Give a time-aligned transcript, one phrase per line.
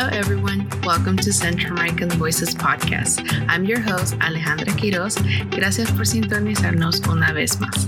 [0.00, 0.66] Hello, everyone.
[0.82, 3.20] Welcome to Central American Voices Podcast.
[3.50, 5.14] I'm your host, Alejandra Quiroz.
[5.50, 7.84] Gracias por sintonizarnos una vez más.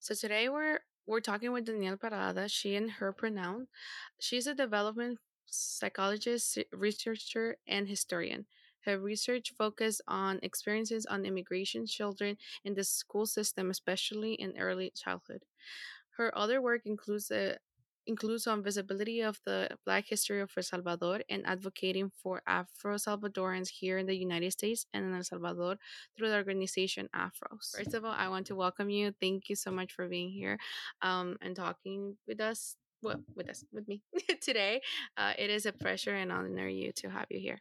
[0.00, 2.50] So today we're we're talking with Danielle Parada.
[2.50, 3.68] She and her pronoun.
[4.20, 8.44] She's a development psychologist, researcher, and historian.
[8.84, 14.92] Her research focused on experiences on immigration children in the school system, especially in early
[14.94, 15.44] childhood.
[16.18, 17.56] Her other work includes a
[18.06, 23.68] includes on visibility of the Black history of El Salvador and advocating for Afro Salvadorans
[23.68, 25.76] here in the United States and in El Salvador
[26.16, 27.76] through the organization Afros.
[27.76, 29.12] First of all, I want to welcome you.
[29.20, 30.58] Thank you so much for being here
[31.02, 32.76] um, and talking with us.
[33.02, 34.00] Well, with us, with me
[34.40, 34.80] today.
[35.16, 37.60] Uh, it is a pleasure and honor you to have you here.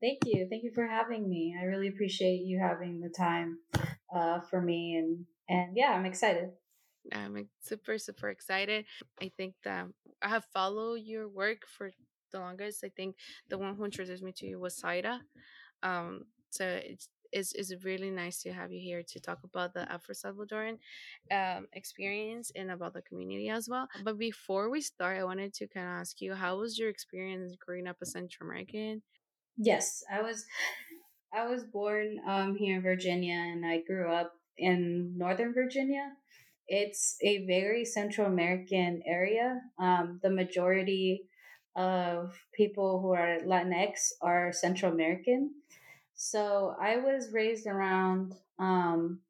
[0.00, 0.46] Thank you.
[0.48, 1.56] Thank you for having me.
[1.60, 3.58] I really appreciate you having the time
[4.14, 6.50] uh, for me and and yeah, I'm excited.
[7.12, 8.84] I'm super, super excited.
[9.20, 9.86] I think that
[10.22, 11.90] I have followed your work for
[12.32, 12.84] the longest.
[12.84, 13.16] I think
[13.48, 15.20] the one who introduced me to you was Saida.
[15.82, 19.90] Um, so it's it's, it's really nice to have you here to talk about the
[19.90, 20.78] Afro Salvadoran
[21.30, 23.88] um, experience and about the community as well.
[24.04, 27.54] But before we start, I wanted to kind of ask you, how was your experience
[27.64, 29.02] growing up a Central American?
[29.56, 30.44] Yes, I was.
[31.34, 36.12] I was born um, here in Virginia, and I grew up in Northern Virginia.
[36.68, 39.60] It's a very Central American area.
[39.78, 41.28] Um, the majority
[41.76, 45.50] of people who are Latinx are Central American.
[46.14, 49.20] So I was raised around um,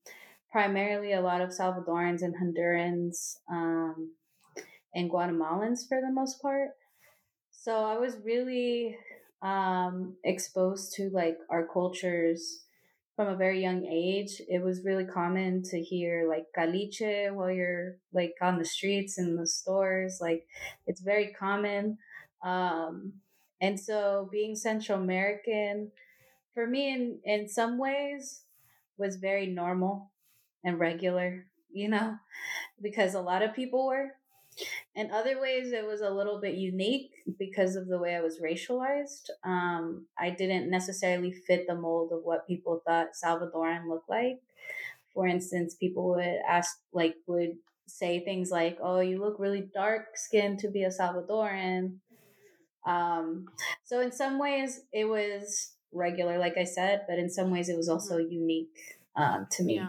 [0.52, 4.12] primarily a lot of Salvadorans and Hondurans um,
[4.94, 6.70] and Guatemalans for the most part.
[7.50, 8.96] So I was really
[9.42, 12.65] um, exposed to like our cultures
[13.16, 14.42] from a very young age.
[14.48, 19.38] It was really common to hear like caliche while you're like on the streets and
[19.38, 20.18] the stores.
[20.20, 20.46] Like
[20.86, 21.98] it's very common.
[22.44, 23.14] Um,
[23.60, 25.90] and so being Central American
[26.52, 28.42] for me in, in some ways
[28.98, 30.10] was very normal
[30.62, 32.16] and regular, you know,
[32.82, 34.12] because a lot of people were.
[34.94, 38.40] In other ways, it was a little bit unique because of the way I was
[38.40, 39.28] racialized.
[39.44, 44.40] Um, I didn't necessarily fit the mold of what people thought Salvadoran looked like.
[45.12, 47.56] For instance, people would ask, like, would
[47.86, 51.98] say things like, "Oh, you look really dark skinned to be a Salvadoran."
[52.86, 53.48] Um,
[53.84, 57.76] so in some ways, it was regular, like I said, but in some ways, it
[57.76, 58.32] was also mm-hmm.
[58.32, 59.76] unique um, to me.
[59.76, 59.88] Yeah.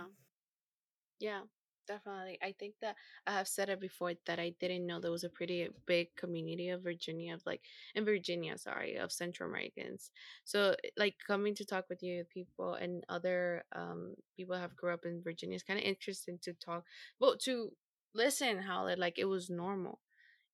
[1.19, 1.41] Yeah
[1.87, 2.37] definitely.
[2.41, 5.29] I think that I have said it before that I didn't know there was a
[5.29, 7.61] pretty big community of Virginia, of like
[7.95, 10.11] in Virginia, sorry, of Central Americans.
[10.43, 14.93] So eh, like coming to talk with you people and other um people have grew
[14.93, 16.83] up in Virginia is kind of interesting to talk,
[17.19, 17.71] well, to
[18.13, 19.99] listen how it like it was normal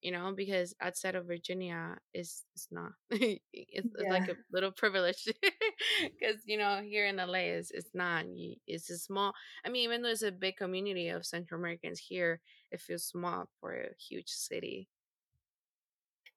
[0.04, 2.92] you know, because outside of Virginia is it's not.
[3.10, 3.66] it's, yeah.
[3.72, 5.24] it's, like a little privilege
[6.02, 8.26] because you know here in LA is it's not.
[8.68, 9.34] It's a small.
[9.66, 13.46] I mean, even though it's a big community of Central Americans here, it feels small
[13.62, 14.90] for a huge city.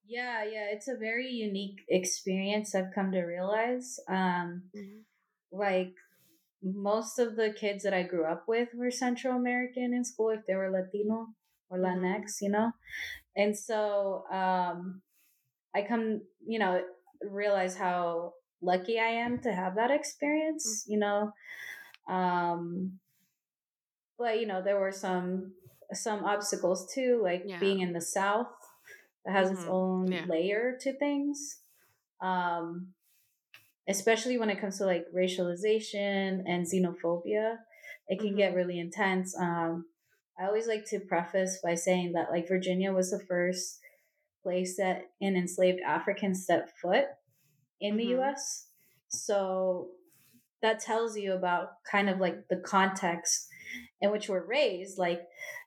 [0.06, 2.72] Yeah, yeah, it's a very unique experience.
[2.72, 3.98] I've come to realize.
[4.08, 5.00] Um, mm-hmm.
[5.50, 5.94] Like
[6.62, 10.46] most of the kids that I grew up with were Central American in school if
[10.46, 11.30] they were Latino
[11.70, 11.78] or.
[11.78, 12.72] Latinx, you know?
[13.36, 15.02] And so um,
[15.74, 16.82] I come, you know,
[17.22, 20.92] realize how lucky I am to have that experience, mm-hmm.
[20.92, 21.32] you know.
[22.08, 22.98] Um,
[24.18, 25.52] but you know, there were some
[25.92, 27.58] some obstacles too, like yeah.
[27.58, 28.48] being in the South
[29.24, 29.58] that has mm-hmm.
[29.58, 30.24] its own yeah.
[30.26, 31.58] layer to things.
[32.20, 32.88] Um,
[33.88, 37.56] especially when it comes to like racialization and xenophobia,
[38.08, 38.56] it can get mm-hmm.
[38.56, 39.36] really intense.
[39.38, 39.86] Um,
[40.38, 43.78] I always like to preface by saying that like Virginia was the first
[44.42, 47.06] place that an enslaved African stepped foot
[47.80, 47.98] in mm-hmm.
[47.98, 48.68] the US.
[49.08, 49.88] So
[50.62, 53.48] that tells you about kind of like the context
[54.00, 54.98] in which we're raised.
[54.98, 55.22] Like,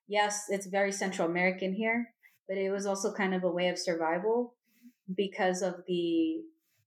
[0.08, 2.14] yes, it's very Central American here,
[2.48, 4.56] but it was also kind of a way of survival
[5.16, 6.42] because of the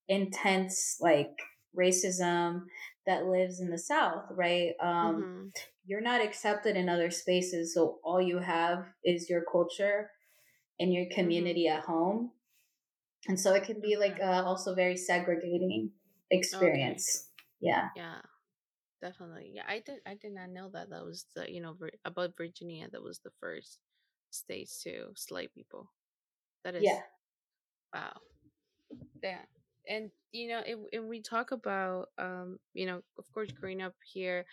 [0.08, 1.30] intense like
[1.76, 2.62] racism
[3.06, 4.72] that lives in the South, right?
[4.80, 5.48] Um, mm-hmm
[5.84, 7.74] you're not accepted in other spaces.
[7.74, 10.10] So all you have is your culture
[10.78, 11.20] and your mm-hmm.
[11.20, 11.78] community mm-hmm.
[11.78, 12.30] at home.
[13.28, 15.90] And so it can be like uh, also very segregating
[16.30, 17.28] experience.
[17.62, 17.70] Okay.
[17.70, 17.88] Yeah.
[17.96, 18.18] Yeah.
[19.00, 19.52] Definitely.
[19.54, 22.86] Yeah, I did I did not know that that was the, you know, about Virginia
[22.92, 23.78] that was the first
[24.30, 25.90] state to slave people.
[26.64, 27.00] That is Yeah.
[27.92, 28.20] Wow.
[29.22, 29.42] Yeah
[29.88, 33.94] and you know if, if we talk about um you know of course growing up
[34.04, 34.44] here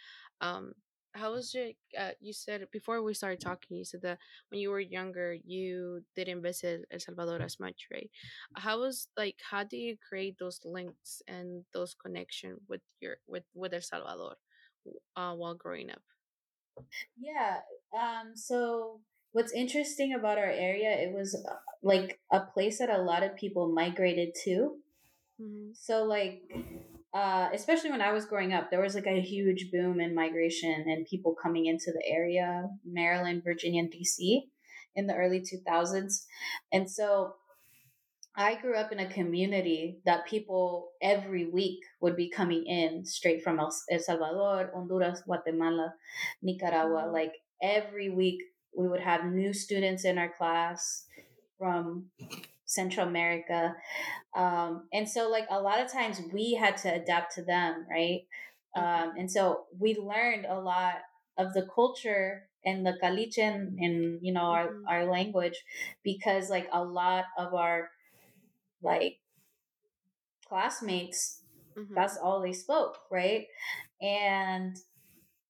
[0.41, 0.73] um
[1.13, 1.75] how was it?
[1.97, 6.01] Uh, you said before we started talking, you said that when you were younger, you
[6.15, 8.09] didn't visit El Salvador as much, right?
[8.55, 13.43] How was like how do you create those links and those connection with your with
[13.53, 14.35] with El Salvador
[15.15, 16.01] uh, while growing up?
[17.17, 17.59] Yeah.
[17.93, 18.33] Um.
[18.35, 19.01] So
[19.31, 20.91] what's interesting about our area?
[20.91, 24.77] It was uh, like a place that a lot of people migrated to.
[25.41, 25.71] Mm-hmm.
[25.73, 26.43] So like
[27.13, 30.85] uh, especially when I was growing up, there was like a huge boom in migration
[30.87, 34.43] and people coming into the area, Maryland, Virginia, and DC
[34.95, 36.25] in the early 2000s.
[36.71, 37.33] And so
[38.35, 43.43] I grew up in a community that people every week would be coming in straight
[43.43, 45.93] from El Salvador, Honduras, Guatemala,
[46.43, 47.03] Nicaragua.
[47.03, 47.13] Mm-hmm.
[47.13, 48.41] Like every week,
[48.77, 51.05] we would have new students in our class
[51.57, 52.05] from
[52.65, 53.75] Central America.
[54.39, 58.21] Um, and so, like, a lot of times we had to adapt to them, right?
[58.75, 60.95] Um, and so we learned a lot
[61.37, 64.85] of the culture and the caliche and, and you know, our, Mhm.
[64.87, 65.63] our language
[66.03, 67.91] because, like, a lot of our,
[68.81, 69.19] like,
[70.47, 71.43] classmates,
[71.75, 71.95] Mhm.
[71.95, 73.47] that's all they spoke, right?
[74.01, 74.77] And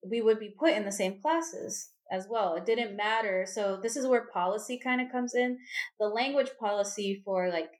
[0.03, 2.55] we would be put in the same classes as well.
[2.55, 3.45] It didn't matter.
[3.47, 5.59] So this is where policy kind of comes in.
[5.99, 7.78] The language policy for like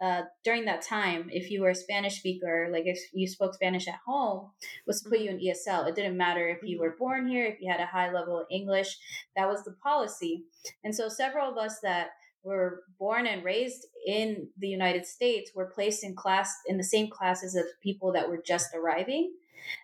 [0.00, 3.86] uh, during that time, if you were a Spanish speaker, like if you spoke Spanish
[3.86, 4.50] at home,
[4.86, 5.38] was to put mm-hmm.
[5.38, 5.88] you in ESL.
[5.88, 6.98] It didn't matter if you were mm-hmm.
[6.98, 8.96] born here, if you had a high level of English.
[9.36, 10.44] That was the policy.
[10.84, 12.08] And so several of us that
[12.42, 17.10] were born and raised in the United States were placed in class in the same
[17.10, 19.32] classes as people that were just arriving.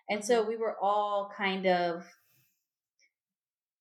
[0.09, 0.49] And so mm-hmm.
[0.49, 2.05] we were all kind of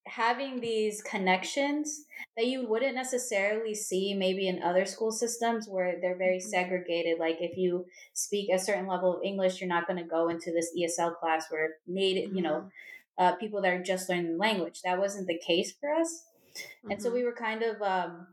[0.07, 2.05] having these connections
[2.37, 6.43] that you wouldn't necessarily see maybe in other school systems where they're very Mhm.
[6.43, 7.19] segregated.
[7.19, 10.53] Like if you speak a certain level of english you're not going to go into
[10.53, 12.71] this esl class where native you know
[13.19, 14.83] uh, people that are just learning the language.
[14.83, 16.25] That wasn't the case for us.
[16.91, 18.27] And so we were kind of um,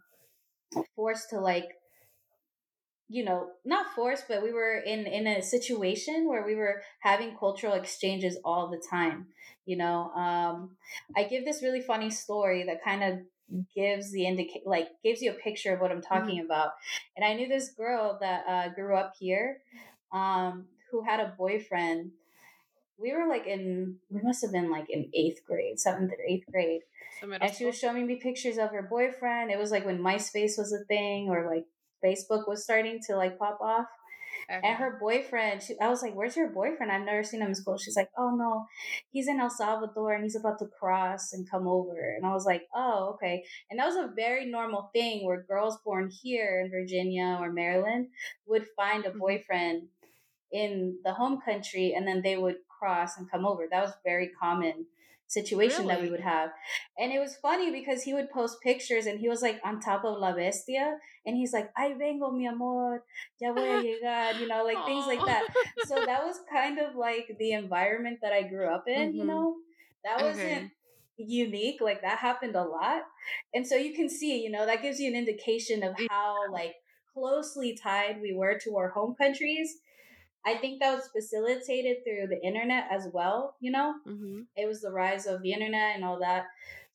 [0.96, 1.70] forced to like
[3.14, 7.38] you know not forced but we were in in a situation where we were having
[7.38, 9.28] cultural exchanges all the time
[9.66, 10.72] you know um
[11.16, 13.20] i give this really funny story that kind of
[13.76, 16.72] gives the indicate like gives you a picture of what i'm talking about.
[17.16, 19.62] And i knew this girl that uh, grew up here
[20.12, 22.12] um who had a boyfriend.
[22.98, 26.46] We were like in we must have been like in eighth grade seventh or eighth
[26.52, 26.82] grade.
[27.42, 29.52] And she was showing me pictures of her boyfriend.
[29.52, 31.66] It was like when myspace was a thing or like
[32.04, 33.88] facebook was starting to like pop off.
[34.50, 36.92] And her boyfriend she, i was like where's your boyfriend?
[36.92, 37.78] I've never seen him in school.
[37.78, 38.66] She's like oh no.
[39.12, 41.98] He's in el salvador and he's about to cross and come over.
[42.16, 43.44] And i was like oh okay.
[43.70, 48.08] And that was a very normal thing where girls born here in virginia or maryland
[48.48, 49.20] would find a Mhm.
[49.20, 49.88] boyfriend
[50.52, 53.68] in the home country and then they would cross and come over.
[53.70, 54.86] That was very common
[55.28, 56.52] situation that we would have
[56.98, 60.04] and it was funny because he would post pictures and he was like on top
[60.06, 63.04] of la bestia and he's like I vengo mi amor
[63.40, 65.46] ya voy a llegar you know like things like that
[65.80, 69.28] so that was kind of like the environment that I grew up in, you Mhm.
[69.28, 69.56] know?
[70.04, 70.30] That Okay.
[70.30, 70.72] wasn't
[71.18, 71.82] unique.
[71.82, 73.04] Like that happened a lot.
[73.54, 76.76] And so you can see, you know, that gives you an indication of how like
[77.14, 79.80] closely tied we were to our home countries.
[80.46, 83.96] I think that was facilitated through the internet as well, you know?
[84.06, 84.48] Mhm.
[84.56, 86.48] It was the rise of the internet and all that.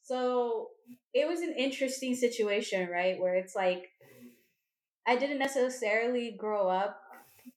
[0.03, 0.71] So
[1.15, 3.19] it was an interesting situation, right?
[3.19, 3.91] Where it's like
[5.07, 7.01] I didn't necessarily grow up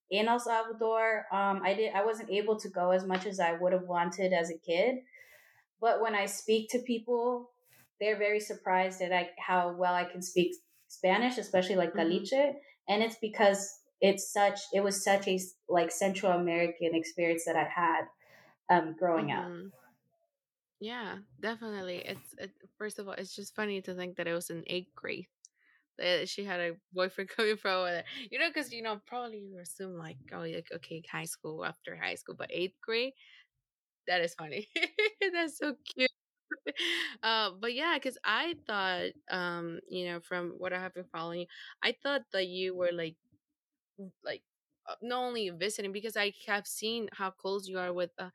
[0.10, 1.26] in El Salvador.
[1.32, 1.94] Um, I did.
[1.94, 5.04] I wasn't able to go as much as I would have wanted as a kid.
[5.82, 7.52] But when I speak to people,
[8.00, 10.56] they're very surprised at like how well I can speak
[10.88, 12.00] Spanish, especially like Mhm.
[12.00, 12.56] caliche,
[12.88, 14.60] and it's because it's such.
[14.74, 15.40] It was such a
[15.70, 18.06] like Central American experience that I had
[18.70, 19.54] um, growing up.
[19.54, 19.72] Mhm.
[20.80, 21.98] Yeah, definitely.
[22.00, 24.94] It's it, first of all, it's just funny to think that it was in eighth
[24.96, 25.28] grade
[25.98, 28.06] that she had a boyfriend coming from there.
[28.32, 31.96] You know, because you know probably you assume like oh like okay high school after
[31.98, 33.14] high school, but eighth grade
[34.08, 34.70] that is funny.
[35.34, 36.12] That's so cute.
[37.24, 41.48] Uh, but yeah, because I thought um you know from what I have been following,
[41.84, 43.18] I thought that you were like
[44.24, 44.44] like
[44.90, 48.30] uh, not only visiting because I have seen how close you are with uh,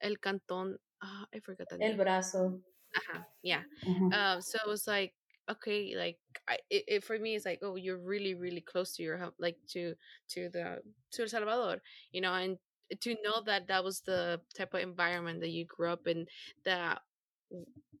[0.00, 0.78] El Canton.
[1.02, 1.98] Uh, I forgot the El name.
[1.98, 2.60] brazo.
[2.96, 3.20] Uh-huh.
[3.42, 3.62] Yeah.
[3.84, 4.12] Mhm.
[4.12, 4.40] Um.
[4.40, 5.14] So it was like
[5.50, 6.18] okay, like
[6.48, 9.32] I it, it for me it's like oh you're really really close to your home,
[9.38, 9.94] like to
[10.30, 10.82] to the
[11.12, 11.82] to El Salvador,
[12.12, 12.58] you know, and
[13.00, 16.26] to know that that was the type of environment that you grew up in
[16.64, 17.02] that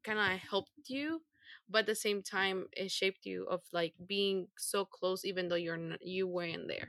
[0.04, 1.20] kind of helped you
[1.68, 5.56] but at the same time it shaped you of like being so close even though
[5.56, 6.88] you're not, you weren't there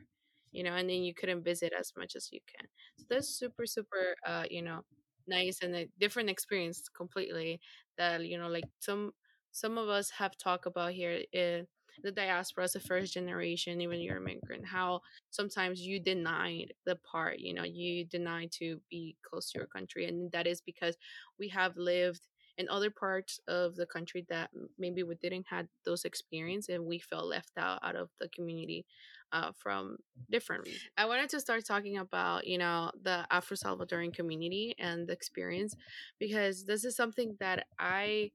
[0.52, 2.68] you know and then you couldn't visit as much as you can.
[2.98, 4.82] So that's super super uh you know
[5.28, 7.60] nice and a different experience completely
[7.98, 9.12] that you know like some
[9.52, 11.68] some of us have talked about here in
[12.04, 17.40] the diaspora as a first generation even you're immigrant how sometimes you denied the part
[17.40, 20.96] you know you deny to be close to your country and that is because
[21.40, 22.22] we have lived
[22.58, 24.50] in other parts of the country that
[24.80, 28.86] maybe we didn't have those experience and we felt left out out of the community
[29.32, 29.98] uh, from
[30.32, 30.84] different reasons.
[30.98, 35.76] I wanted to start talking about, you know, the Afro Salvadoran community and the experience
[36.20, 38.32] because this is something that I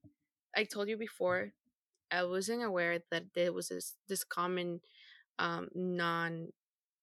[0.57, 1.53] I told you before.
[2.11, 4.81] I wasn't aware that there was this this common
[5.39, 6.49] um non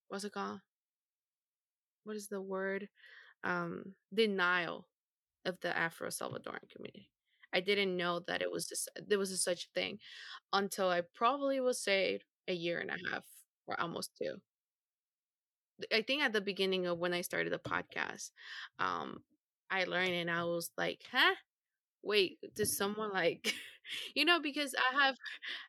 [0.08, 0.60] what's it called?
[2.04, 2.88] What is the word?
[3.44, 4.86] Um denial
[5.44, 7.10] of the Afro Salvadoran community.
[7.52, 9.98] I didn't know that it was this there was a such a thing
[10.52, 13.24] until I probably was saved a year and a half
[13.66, 14.36] or almost two.
[15.92, 18.30] I think at the beginning of when I started the podcast,
[18.78, 19.22] um,
[19.70, 21.34] I learned and I was like, huh?
[22.02, 23.54] Wait, did someone like
[24.14, 25.16] you know, because I have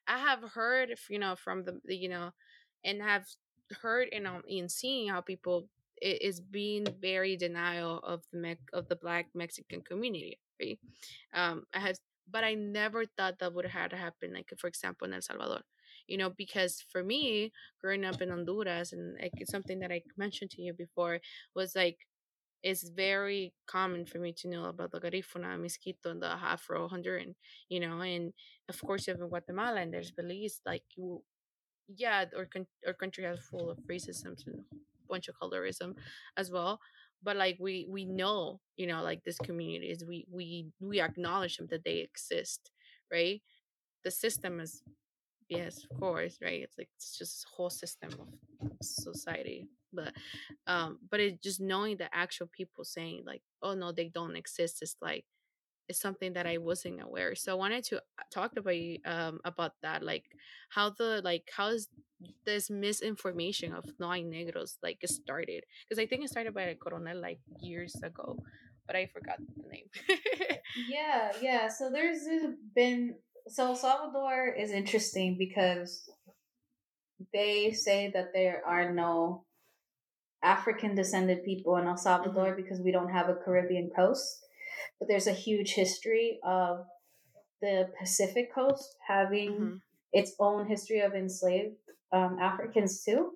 [0.08, 2.32] I have heard you know from the, the you know
[2.86, 3.26] and have
[3.82, 5.68] heard and um in seeing how people
[6.02, 10.80] is being very denial of the Me- of the black Mexican community, right?
[11.34, 11.98] Um I had
[12.30, 15.62] but I never thought that would have happened like for example in El Salvador
[16.08, 20.50] you know because for me growing up in honduras and like something that i mentioned
[20.52, 21.20] to you before
[21.56, 21.98] was like
[22.64, 27.34] it's very common for me to know about the garifuna miskito and the afro honduran
[27.70, 28.34] you know and
[28.70, 31.22] of course you have in guatemala and there's belize like you
[31.96, 32.48] yeah our,
[32.88, 34.64] our country is full of racism and
[35.12, 35.96] bunch of colorism
[36.38, 36.80] as well
[37.24, 41.68] but like we we know you know like this communities we we we acknowledge them
[41.70, 42.72] that they exist
[43.12, 43.42] right?
[44.04, 44.84] The system is
[45.50, 46.62] yes of course right?
[46.64, 50.14] It's like it's just whole system of society but
[50.68, 54.82] um but it's just knowing the actual people saying like oh no they don't exist
[54.82, 55.26] is like
[55.90, 57.36] it's something that i wasn't aware.
[57.36, 60.26] So i wanted to uh, talk about you um about that like
[60.70, 61.90] how the like how is
[62.46, 67.20] this misinformation of knowing negros like started because i think it started by a coronel
[67.20, 68.38] like years ago
[68.88, 69.90] but i forgot the name
[70.90, 72.28] yeah yeah so there's
[72.76, 73.16] been
[73.48, 76.10] so El Salvador is interesting because
[77.34, 79.46] they say that there are no
[80.44, 82.62] African descended people in El Salvador mm-hmm.
[82.62, 84.46] because we don't have a Caribbean coast.
[85.00, 86.86] But there's a huge history of
[87.62, 89.76] the Pacific coast having mm-hmm.
[90.14, 91.76] its own history of enslaved
[92.12, 93.32] um, Africans too.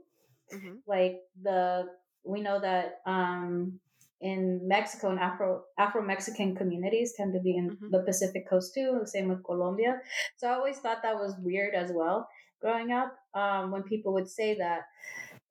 [0.53, 0.75] Mm-hmm.
[0.87, 1.85] Like the
[2.23, 3.79] we know that um,
[4.21, 7.91] in Mexico and Afro Afro Mexican communities tend to be in mm-hmm.
[7.91, 8.97] the Pacific coast too.
[9.01, 10.01] The same with Colombia.
[10.37, 12.27] So I always thought that was weird as well
[12.61, 13.15] growing up.
[13.33, 14.81] Um, when people would say that,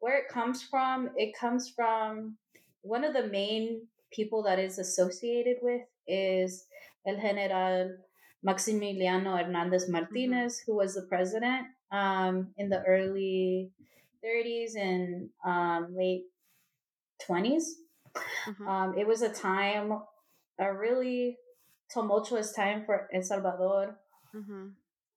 [0.01, 2.37] where it comes from, it comes from
[2.83, 6.67] one of the main people that is associated with is
[7.07, 7.97] El General
[8.47, 10.73] Maximiliano Hernandez Martinez, mm-hmm.
[10.73, 13.71] who was the president um, in the early
[14.25, 16.25] 30s and um, late
[17.29, 17.63] 20s.
[18.49, 18.69] Mm-hmm.
[18.69, 19.93] Um, it was a time,
[20.59, 21.37] a really
[21.93, 23.97] tumultuous time for El Salvador
[24.35, 24.69] mm-hmm.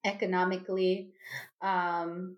[0.06, 1.12] economically.
[1.62, 2.38] Um,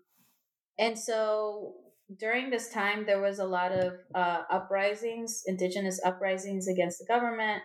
[0.78, 1.74] and so
[2.18, 7.62] during this time, there was a lot of uh, uprisings, indigenous uprisings against the government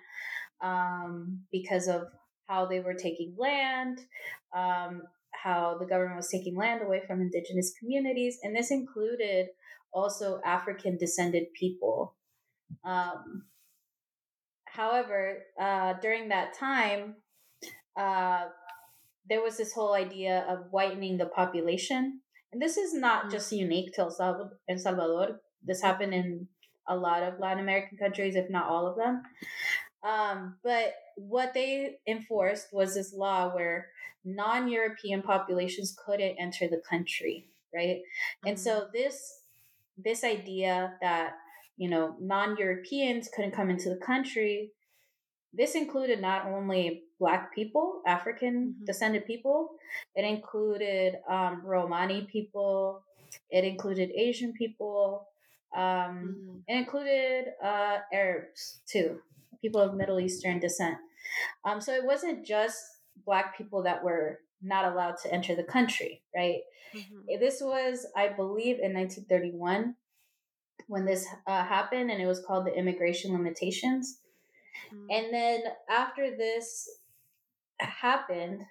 [0.62, 2.04] um, because of
[2.48, 4.00] how they were taking land,
[4.56, 5.02] um,
[5.46, 8.40] how the government was taking land away from indigenous communities.
[8.42, 9.50] And this included
[9.94, 12.16] also African descended people.
[12.84, 13.46] Um,
[14.66, 17.18] however, uh, during that time,
[17.96, 18.46] uh,
[19.30, 22.22] there was this whole idea of whitening the population.
[22.52, 23.32] And this is not mm-hmm.
[23.32, 25.42] just unique to El Salvador, El Salvador.
[25.64, 26.48] This happened in
[26.88, 29.22] a lot of Latin American countries, if not all of them.
[30.04, 33.90] Um, but what they enforced was this law where
[34.26, 37.98] non European populations couldn't enter the country, right?
[37.98, 38.50] Mm-hmm.
[38.50, 39.42] And so this
[39.98, 41.36] this idea that
[41.78, 44.72] you know, non Europeans couldn't come into the country.
[45.54, 48.86] This included not only Black people, African mm-hmm.
[48.86, 49.72] descended people,
[50.16, 53.04] it included um, Romani people,
[53.50, 55.28] it included Asian people,
[55.76, 56.58] um, mm-hmm.
[56.68, 59.20] it included uh, Arabs too,
[59.62, 60.98] people of Middle Eastern descent.
[61.64, 62.82] Um, so it wasn't just
[63.26, 66.60] Black people that were not allowed to enter the country, right?
[66.96, 67.40] Mm-hmm.
[67.40, 69.96] This was, I believe, in 1931
[70.88, 74.20] when this uh, happened, and it was called the immigration limitations.
[74.94, 75.06] Mm-hmm.
[75.10, 76.88] And then after this
[77.80, 78.62] happened,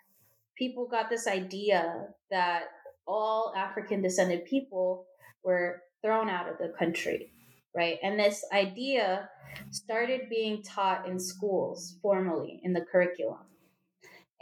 [0.56, 2.64] people got this idea that
[3.06, 5.06] all African descended people
[5.42, 7.32] were thrown out of the country,
[7.74, 7.98] right?
[8.02, 9.28] And this idea
[9.70, 13.40] started being taught in schools formally in the curriculum.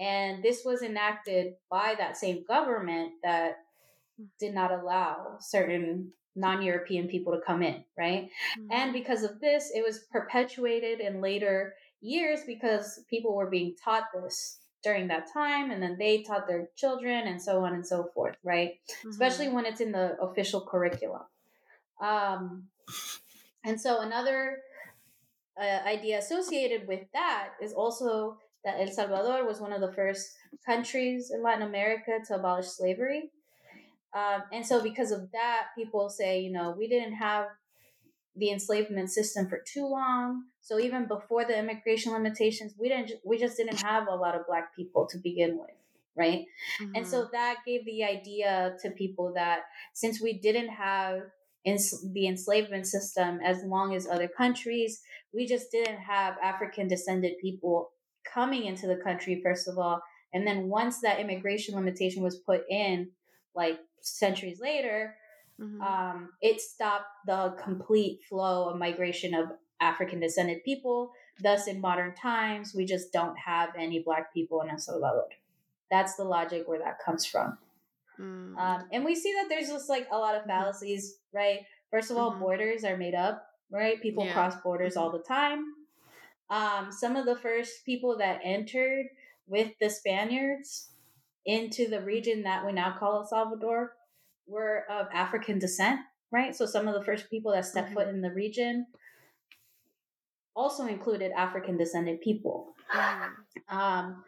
[0.00, 3.56] And this was enacted by that same government that
[4.40, 8.28] did not allow certain non European people to come in, right?
[8.58, 8.72] Mm-hmm.
[8.72, 14.04] And because of this, it was perpetuated in later years because people were being taught
[14.14, 18.10] this during that time and then they taught their children and so on and so
[18.14, 18.70] forth, right?
[18.70, 19.10] Mm-hmm.
[19.10, 21.22] Especially when it's in the official curriculum.
[22.02, 22.64] Um,
[23.64, 24.58] and so another
[25.60, 30.32] uh, idea associated with that is also that El Salvador was one of the first
[30.64, 33.30] countries in Latin America to abolish slavery.
[34.14, 37.46] Um, and so, because of that, people say, you know, we didn't have
[38.36, 40.44] the enslavement system for too long.
[40.60, 44.46] So even before the immigration limitations, we didn't, we just didn't have a lot of
[44.46, 45.70] black people to begin with,
[46.16, 46.46] right?
[46.80, 46.92] Mm-hmm.
[46.94, 47.32] And so mm-hmm.
[47.32, 49.60] that gave the idea to people that
[49.92, 51.22] since we didn't have
[51.66, 55.02] ens- the enslavement system as long as other countries,
[55.34, 57.90] we just didn't have African descended people
[58.24, 60.02] coming into the country first of all,
[60.32, 63.10] and then once that immigration limitation was put in,
[63.54, 65.14] like centuries later,
[65.60, 65.80] mm-hmm.
[65.82, 69.48] um, it stopped the complete flow of migration of
[69.80, 71.12] African descended people.
[71.42, 75.28] Thus, in modern times, we just don't have any Black people in El Salvador.
[75.90, 77.58] That's the logic where that comes from.
[78.18, 78.56] Mm.
[78.56, 80.50] Um, and we see that there's just like a lot of mm-hmm.
[80.50, 81.60] fallacies, right?
[81.90, 82.40] First of all, mm-hmm.
[82.40, 84.00] borders are made up, right?
[84.00, 84.32] People yeah.
[84.32, 85.18] cross borders all mm-hmm.
[85.18, 85.64] the time.
[86.52, 89.06] Um, some of the first people that entered
[89.46, 90.90] with the Spaniards
[91.46, 93.94] into the region that we now call El Salvador
[94.46, 96.54] were of African descent, right?
[96.54, 97.96] So some of the first people that stepped mm-hmm.
[97.96, 98.86] foot in the region
[100.54, 102.74] also included African descended people.
[102.94, 103.76] Mm-hmm.
[103.78, 104.22] Um,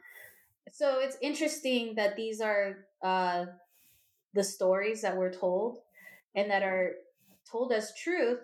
[0.72, 3.44] so it's interesting that these are uh,
[4.32, 5.80] the stories that we're told
[6.34, 6.92] and that are
[7.50, 8.40] told as truth.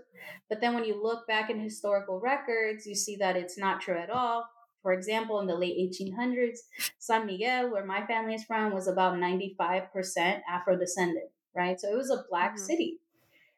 [0.49, 3.99] But then when you look back in historical records, you see that it's not true
[3.99, 4.45] at all.
[4.83, 6.59] For example, in the late 1800s,
[6.99, 11.79] San Miguel, where my family is from, was about 95% Afro descendant, right?
[11.79, 12.65] So it was a black mm-hmm.
[12.65, 12.99] city.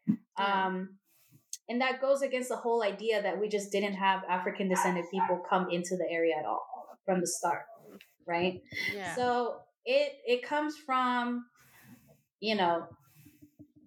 [0.07, 0.67] Yeah.
[0.67, 0.99] Um,
[1.69, 5.43] and that goes against the whole idea that we just didn't have African descended people
[5.49, 7.63] come into the area at all from the start,
[8.27, 8.61] right?
[8.95, 9.15] Yeah.
[9.15, 11.47] So it it comes from,
[12.41, 12.87] you know,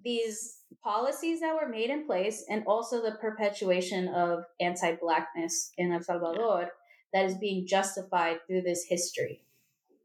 [0.03, 6.03] these policies that were made in place and also the perpetuation of anti-blackness in El
[6.03, 6.69] Salvador
[7.11, 9.41] that is being justified through this history.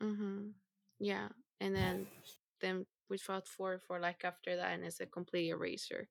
[0.03, 0.57] Mm-hmm.
[0.99, 1.29] Yeah,
[1.61, 2.07] and then
[2.63, 6.09] then we fought for for like after that, and it's a complete eraser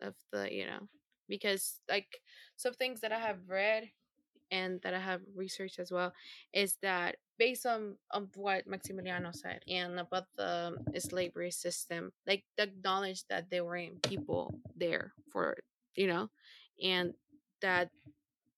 [0.00, 0.88] of the you know
[1.28, 2.20] because like
[2.56, 3.84] some things that I have read
[4.50, 6.12] and that I have researched as well
[6.52, 12.70] is that based on, on what Maximiliano said and about the slavery system, like the
[12.84, 15.56] knowledge that there were people there for
[15.96, 16.30] you know,
[16.82, 17.14] and
[17.62, 17.90] that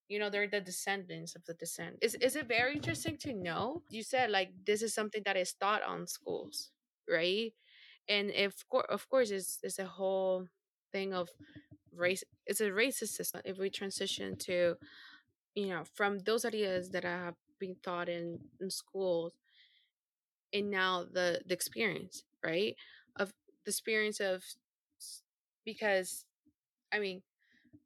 [0.09, 1.96] you know they're the descendants of the descent.
[2.02, 3.83] Is is it very interesting to know?
[3.88, 6.70] You said like this is something that is taught on schools
[7.09, 7.52] right?
[8.09, 10.46] And if of course it's, it's a whole
[10.92, 11.28] thing of
[11.94, 13.42] race it's a racist system.
[13.44, 14.76] If we transition to
[15.54, 19.32] you know from those ideas that I have been taught in in schools
[20.52, 22.76] and now the the experience right
[23.16, 23.32] of
[23.64, 24.42] the experience of
[25.64, 26.24] because
[26.92, 27.22] i mean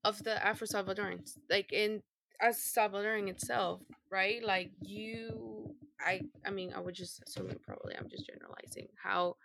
[0.04, 2.02] of the afro salvadorans like in
[2.42, 4.44] as Salvadoran itself, right?
[4.44, 9.36] Like you, I, I mean, I would just assuming probably I'm just generalizing how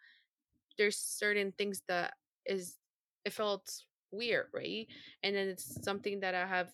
[0.78, 2.14] there's certain things that
[2.46, 2.78] is
[3.26, 3.70] it felt
[4.12, 4.88] weird, right?
[5.24, 6.70] And then it's something that I have,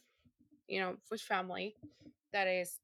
[0.67, 1.75] you know, with family
[2.33, 2.79] that is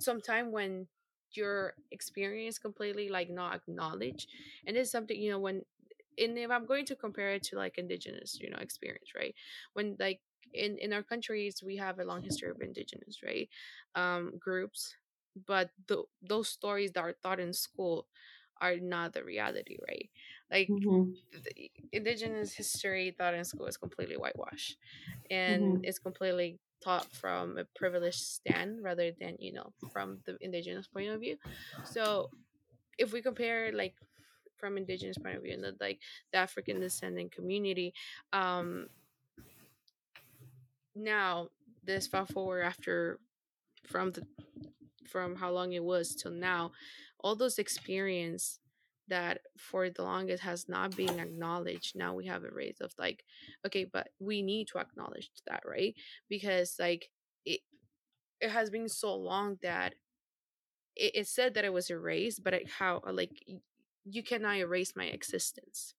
[0.00, 0.86] sometime when
[1.32, 4.28] your experience completely like not acknowledged
[4.66, 5.62] and it's something you know when
[6.18, 9.34] and if i'm going to compare it to like indigenous you know experience right?
[9.72, 10.20] When like
[10.52, 13.48] in in our countries we have a long history of indigenous right
[13.94, 14.94] um groups
[15.46, 18.06] but the, those stories that are taught in school
[18.60, 20.10] are not the reality right?
[20.50, 21.12] Like mm-hmm.
[21.92, 24.76] indigenous history taught in school is completely whitewashed
[25.32, 25.84] and mm-hmm.
[25.84, 31.08] it's completely taught from a privileged stand rather than you know from the indigenous point
[31.08, 31.36] of view
[31.84, 32.28] so
[32.98, 33.94] if we compare like
[34.58, 35.98] from indigenous point of view and the, like
[36.32, 37.94] the african descendant community
[38.32, 38.86] um
[40.94, 41.48] now
[41.84, 43.18] this fast forward after
[43.86, 44.22] from the
[45.08, 46.70] from how long it was till now
[47.20, 48.58] all those experience
[49.08, 53.24] that for the longest has not been acknowledged now we have a raise of like
[53.66, 55.94] okay but we need to acknowledge that right?
[56.28, 57.10] Because like
[57.44, 57.60] it
[58.40, 59.94] it has been so long that
[60.96, 63.30] it, it said that it was erased but it, how uh, like
[64.04, 65.94] you cannot erase my existence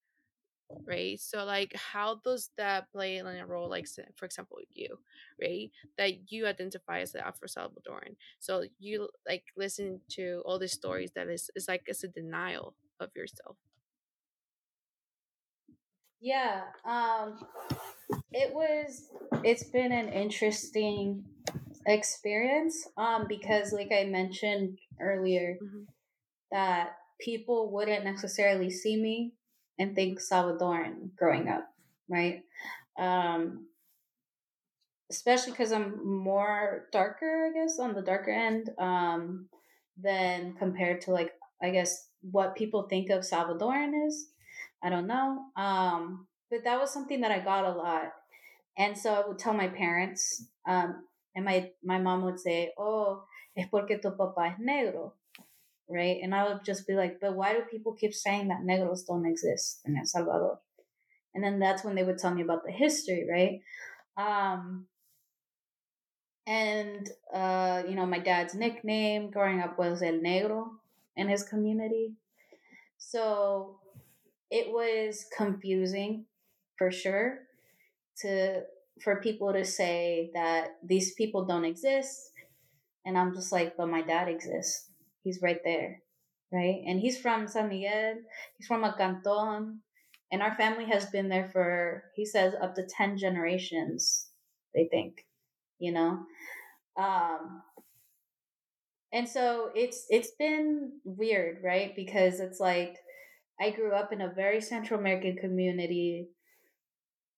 [0.87, 1.19] right?
[1.19, 4.99] So like how does that play in a role like for example you
[5.41, 5.71] right?
[5.97, 8.15] That you identify as the afro salvadoran.
[8.39, 12.75] So you like listen to all these stories that is is like it's a denial
[13.03, 13.57] of yourself
[16.21, 17.37] yeah um
[18.31, 19.09] it was
[19.43, 21.23] it's been an interesting
[21.85, 25.83] experience um because like i mentioned earlier mm-hmm.
[26.51, 29.33] that people wouldn't necessarily see me
[29.77, 31.67] and think salvadoran growing up
[32.09, 32.41] right
[32.97, 33.65] um
[35.11, 39.47] especially because i'm more darker i guess on the darker end um
[40.01, 44.29] than compared to like i guess what people think of salvadoran is
[44.83, 48.11] i don't know um but that was something that i got a lot
[48.77, 53.23] and so I would tell my parents, um, and my, my mom would say, Oh,
[53.55, 55.13] es porque tu papá es negro.
[55.89, 56.19] Right.
[56.23, 59.25] And I would just be like, But why do people keep saying that negros don't
[59.25, 60.59] exist in El Salvador?
[61.35, 63.61] And then that's when they would tell me about the history, right?
[64.17, 64.85] Um,
[66.45, 70.69] and, uh, you know, my dad's nickname growing up was El Negro
[71.15, 72.13] in his community.
[72.97, 73.79] So
[74.49, 76.25] it was confusing
[76.77, 77.39] for sure
[78.21, 78.61] to
[79.03, 82.31] for people to say that these people don't exist.
[83.05, 84.89] And i'm just like but my dad exists.
[85.23, 86.01] He's right there.
[86.51, 86.81] Right?
[86.85, 88.15] And he's from san miguel.
[88.57, 89.81] He's from a canton
[90.31, 94.27] and our family has been there for he says up to 10 generations
[94.73, 95.25] they think
[95.79, 96.19] you know?
[96.95, 97.63] Um
[99.13, 102.97] and so it's it's been weird right because it's like
[103.61, 106.27] i grew up in a very central american community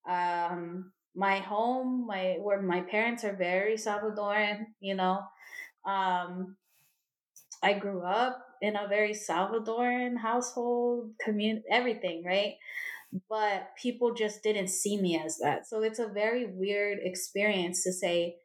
[0.09, 5.21] um, my home, my where my parents are very Salvadoran, you know.
[5.85, 6.57] Um,
[7.63, 12.55] I grew up in a very Salvadoran household, community, everything, right?
[13.29, 15.67] But people just didn't see me as that.
[15.67, 18.35] So it's a very weird experience to say,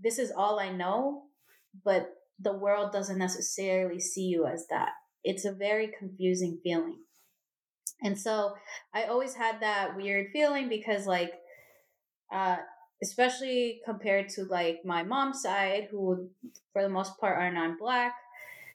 [0.00, 1.24] this is all I know,
[1.84, 2.10] but
[2.40, 4.90] the world doesn't necessarily see you as that.
[5.24, 6.98] It's a very confusing feeling.
[8.02, 8.54] And so
[8.94, 11.32] I always had that weird feeling because, like,
[12.32, 12.58] uh,
[13.02, 16.28] especially compared to like my mom's side, who
[16.72, 18.14] for the most part are non black,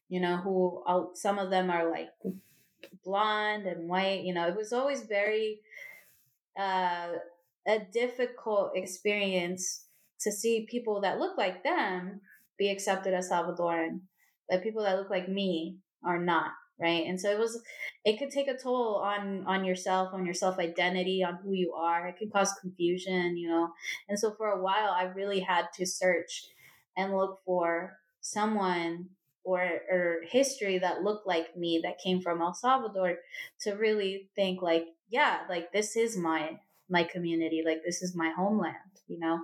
[0.10, 2.10] you know, who I'll, some of them are like
[3.04, 5.60] blonde and white, you know, it was always very
[6.60, 7.14] uh,
[7.68, 9.86] a difficult experience
[10.20, 12.22] to see people that look like them
[12.64, 14.02] be accepted as Salvadoran,
[14.50, 17.06] but people that look like me are not right?
[17.06, 17.62] And so it was
[18.04, 21.74] it could take a toll on on yourself on your self identity on who you
[21.74, 22.08] are.
[22.08, 23.70] It could cause confusion you know?
[24.10, 26.46] And so for a while i really had to search
[26.98, 29.10] and look for someone
[29.44, 33.18] or or history that looked like me that came from el salvador
[33.62, 36.58] to really think like yeah like this is my
[36.90, 39.40] my community like this is my homeland you know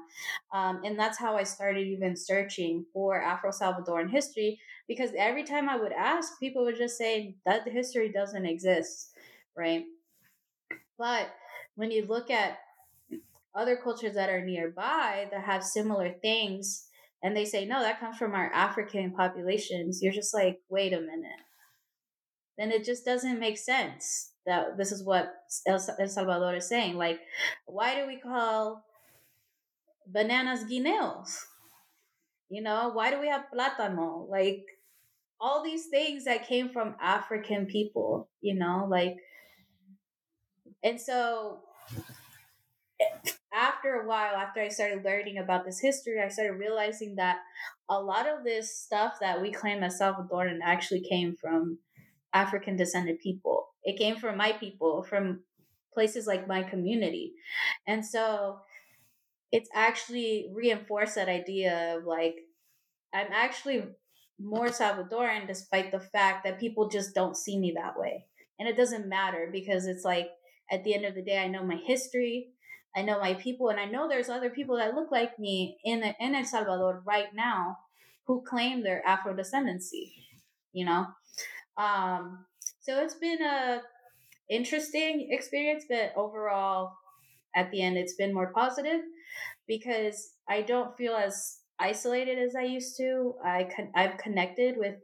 [0.54, 5.69] um, and that's how i started even searching for afro salvadoran history because every time
[5.69, 9.12] I would ask, people would just say that the history doesn't exist,
[9.56, 9.86] right?
[10.98, 11.30] But
[11.76, 12.58] when you look at
[13.54, 16.88] other cultures that are nearby that have similar things,
[17.22, 21.00] and they say, no, that comes from our African populations, you're just like, wait a
[21.00, 21.43] minute.
[22.58, 25.32] Then it just doesn't make sense that this is what
[25.67, 26.98] El Salvador is saying.
[26.98, 27.19] Like,
[27.67, 28.84] why do we call
[30.12, 31.45] bananas guineos?
[32.50, 34.28] You know, why do we have plátano?
[34.30, 34.65] Like,
[35.39, 39.17] all these things that came from African people, you know, like,
[40.84, 41.60] and so
[43.54, 47.38] after a while, after I started learning about this history, I started realizing that
[47.89, 51.80] a lot of this stuff that we claim as Salvadoran actually came from
[52.34, 53.67] African descended people.
[53.84, 55.41] It came from my people, from
[55.93, 57.34] places like my community.
[57.88, 58.60] And so
[59.52, 62.36] it's actually reinforced that idea of like,
[63.14, 63.84] I'm actually
[64.40, 68.26] more Salvadoran despite the fact that people just don't see me that way.
[68.60, 70.30] And it doesn't matter because it's like
[70.72, 72.50] at the end of the day, I know my history,
[72.96, 76.04] I know my people, and I know there's other people that look like me in
[76.20, 77.78] in El Salvador right now
[78.26, 80.14] who claim their Afro descendancy.
[80.74, 81.08] You know,
[81.78, 82.46] um,
[82.82, 83.82] so it's been a
[84.50, 86.94] interesting experience, but overall,
[87.56, 89.02] at the end, it's been more positive
[89.70, 93.36] because I don't feel as isolated as I used to.
[93.46, 94.96] I con- I've connected with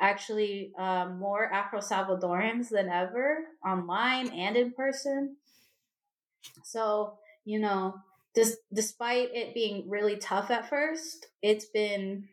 [0.00, 5.36] actually um, more Afro Salvadorans than ever online and in person.
[6.62, 7.94] So you know,
[8.72, 12.28] despite it being really tough at first, it's been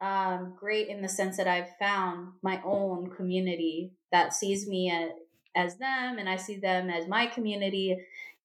[0.00, 4.92] um, great in the sense that I've found my own community that sees me
[5.54, 7.96] as them and I see them as my community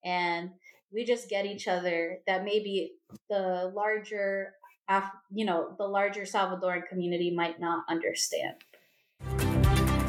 [0.06, 0.52] and
[0.94, 2.94] we just get each other that maybe
[3.30, 4.54] the larger
[5.32, 8.56] you know the larger Salvadoran community might not understand.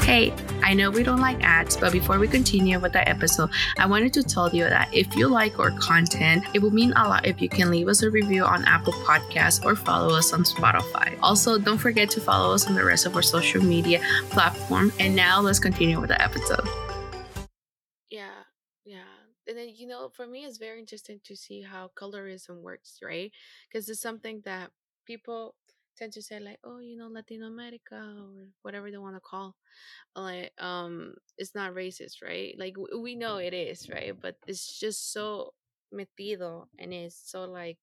[0.00, 3.86] Hey, I know we don't like ads, but before we continue with the episode, I
[3.86, 7.24] wanted to tell you that if you like our content, it would mean a lot
[7.24, 11.16] if you can leave us a review on Apple Podcasts or follow us on Spotify.
[11.22, 14.92] Also, don't forget to follow us on the rest of our social media platform.
[15.00, 16.68] And now let's continue with the episode.
[19.54, 23.30] And then, you know, for me, it's very interesting to see how colorism works, right?
[23.68, 24.70] Because it's something that
[25.06, 25.54] people
[25.96, 29.54] tend to say like oh you know latino america or whatever they want to call
[30.16, 32.54] like um it's not racist right?
[32.58, 34.14] Like we know it is right?
[34.20, 35.54] But it's just so
[35.94, 37.78] metido and it's so like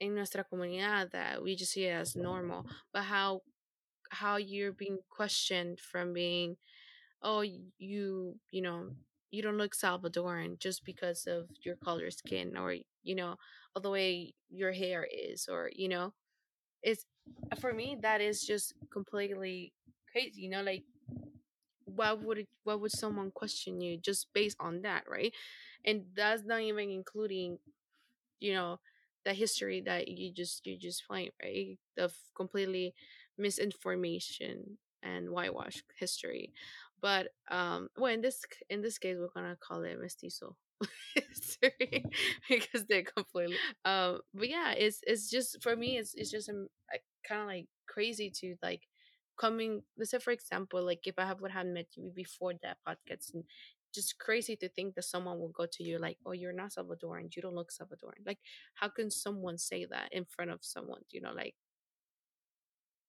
[0.00, 2.66] in nuestra comunidad that we just see it as normal.
[2.92, 3.42] But how
[4.10, 6.56] how you're being questioned from being
[7.22, 8.90] oh you you know
[9.34, 13.36] you don't look salvadoran just because of your color skin or you know
[13.76, 16.12] or the way your hair is or you know
[16.82, 17.06] it's
[17.52, 19.72] uh, for me that is just completely
[20.12, 20.84] crazy you know like
[21.84, 25.32] why would it, why would someone question you just based on that right?
[25.84, 27.58] And that's not even including
[28.40, 28.80] you know
[29.24, 31.78] the history that you just you just find right?
[31.98, 32.94] Of completely
[33.38, 36.52] misinformation and whitewash history
[37.04, 38.40] but um well in this
[38.70, 40.56] in this case we're gonna call it mestizo.
[41.14, 42.04] History
[42.48, 46.66] because they're completely um but yeah it's it's just for me it's it's just um,
[47.28, 48.82] kind of like crazy to like
[49.38, 52.78] coming let's say for example like if i have would have met you before that
[52.88, 53.44] podcast and
[53.94, 57.28] just crazy to think that someone will go to you like oh you're not salvadoran
[57.34, 58.38] you don't look salvadoran like
[58.74, 61.54] how can someone say that in front of someone you know like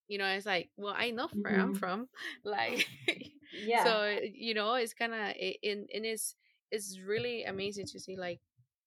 [0.07, 1.61] you know it's like well i know where mm-hmm.
[1.61, 2.07] i'm from
[2.43, 2.87] like
[3.65, 6.35] yeah so you know it's kind of it, and, and it's
[6.71, 8.39] it's really amazing to see like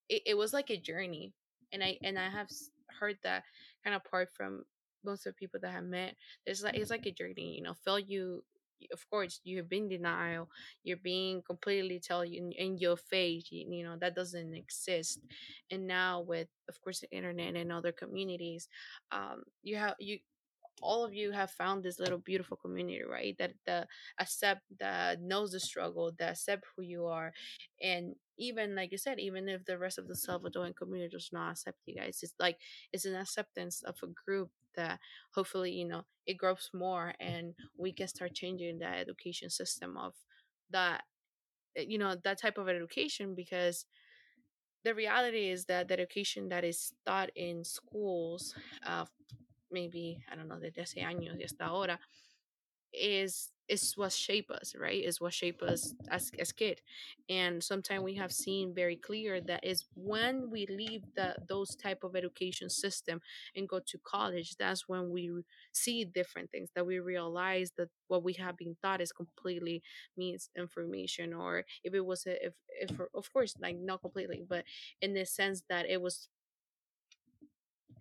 [0.09, 1.33] it, it was like a journey
[1.73, 2.49] and i and i have
[3.01, 3.43] heard that
[3.85, 4.65] kind of part from
[5.05, 6.15] most of the people that i met
[6.47, 8.43] it's like it's like a journey you know feel you
[8.93, 10.49] of course you've been denial
[10.85, 15.21] you're being completely tell you in, in your face you, you, know that doesn't exist
[15.71, 18.69] and now with of course the internet and other communities
[19.11, 20.19] um you have you
[20.83, 23.37] all of you have found this little beautiful community right?
[23.39, 23.87] That the
[24.19, 27.33] accept that knows the struggle that accept who you are
[27.83, 31.53] and even like you said even if the rest of the salvadoran community does not
[31.53, 32.57] accept you guys it's like
[32.93, 34.99] it's an acceptance of a group that
[35.35, 40.15] hopefully you know it grows more and we can start changing the education system of
[40.71, 41.03] that
[41.77, 43.87] eh, you know that type of education because
[44.85, 48.55] the reality is that the education that is taught in schools
[48.87, 49.05] uh,
[49.71, 52.01] maybe I don't know desde hace años y hasta ahora
[52.93, 55.05] is is what shape us right?
[55.05, 56.81] Is what shape us as as kid.
[57.29, 62.03] And sometimes we have seen very clear that is when we leave the those type
[62.03, 63.21] of education system
[63.55, 65.31] and go to college that's when we
[65.73, 69.83] see different things that we realize that what we have been taught is completely
[70.17, 74.65] misinformation or if it was a, if if of course like not completely but
[75.03, 76.29] in the sense that it was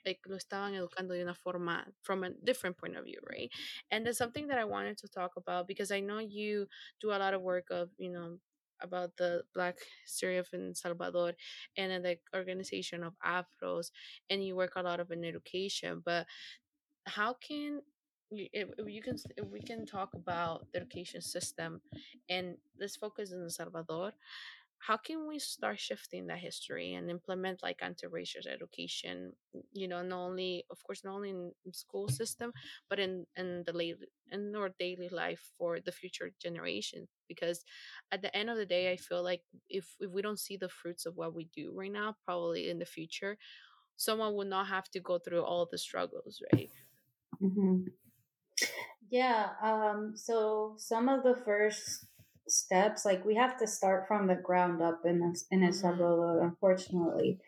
[0.08, 3.52] like lo estaban educando de una forma from a different point of view right?
[3.92, 6.68] And there's something that i wanted to talk about because i know you
[7.02, 8.38] do a lot of work of you know
[8.82, 11.34] about the black history of in salvador
[11.78, 13.88] and the organization of afros
[14.30, 16.28] and you work a lot of in education but
[17.06, 17.82] how can
[18.32, 21.82] if, if you can if we can talk about the education system
[22.30, 24.12] and let's focus in salvador
[24.80, 29.34] how can we start shifting that history and implement like anti-racist education
[29.74, 32.52] you know not only of course not only in, school system
[32.90, 33.98] but in in the late
[34.32, 37.64] in our daily life for the future generations because
[38.12, 40.70] at the end of the day i feel like if if we don't see the
[40.70, 43.38] fruits of what we do right now probably in the future
[43.96, 46.70] someone will not have to go through all the struggles right
[47.42, 47.84] mm-hmm.
[49.10, 52.07] yeah um so some of the first
[52.48, 55.72] steps like we have to start from the ground up in in El mm-hmm.
[55.72, 57.40] Salvador unfortunately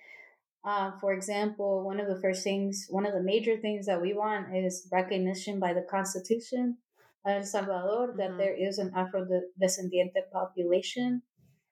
[0.66, 4.14] uh, for example one of the first things one of the major things that we
[4.14, 6.78] want is recognition by the constitution
[7.26, 8.18] of El Salvador mm-hmm.
[8.18, 11.22] that there is an Afro-descendiente population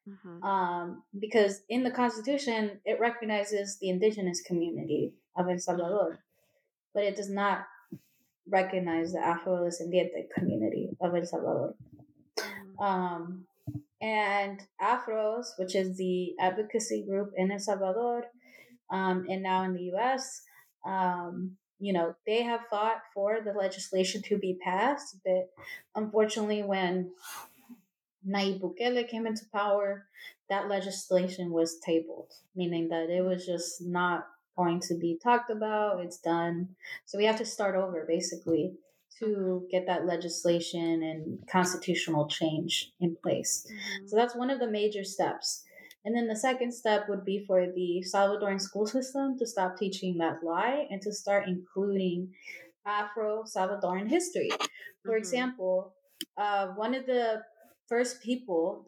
[0.08, 0.44] mm-hmm.
[0.44, 6.94] um, because in the constitution it recognizes the indigenous community of El Salvador mm-hmm.
[6.94, 7.66] but it does not
[8.50, 11.76] recognize the Afro-descendiente community of El Salvador
[12.80, 13.46] um,
[14.02, 18.26] and Afros, which is the advocacy group in El Salvador
[18.90, 20.42] um, and now in the US,
[20.86, 25.50] um, you know, they have fought for the legislation to be passed, but
[25.96, 27.12] unfortunately, when
[28.28, 30.06] Nayib Bukele came into power,
[30.50, 36.00] that legislation was tabled, meaning that it was just not going to be talked about.
[36.00, 36.70] It's done.
[37.06, 38.74] So we have to start over basically
[39.20, 43.66] to get that legislation and constitutional change in place.
[43.68, 44.08] Mm-hmm.
[44.08, 45.64] So that's one of the major steps.
[46.06, 50.18] And then the second step would be for the Salvadoran school system to stop teaching
[50.20, 52.34] that lie and to start including
[52.86, 54.50] Afro Salvadoran history.
[55.04, 55.18] For mm-hmm.
[55.18, 55.94] example,
[56.38, 57.42] uh, one of the
[57.88, 58.86] first people,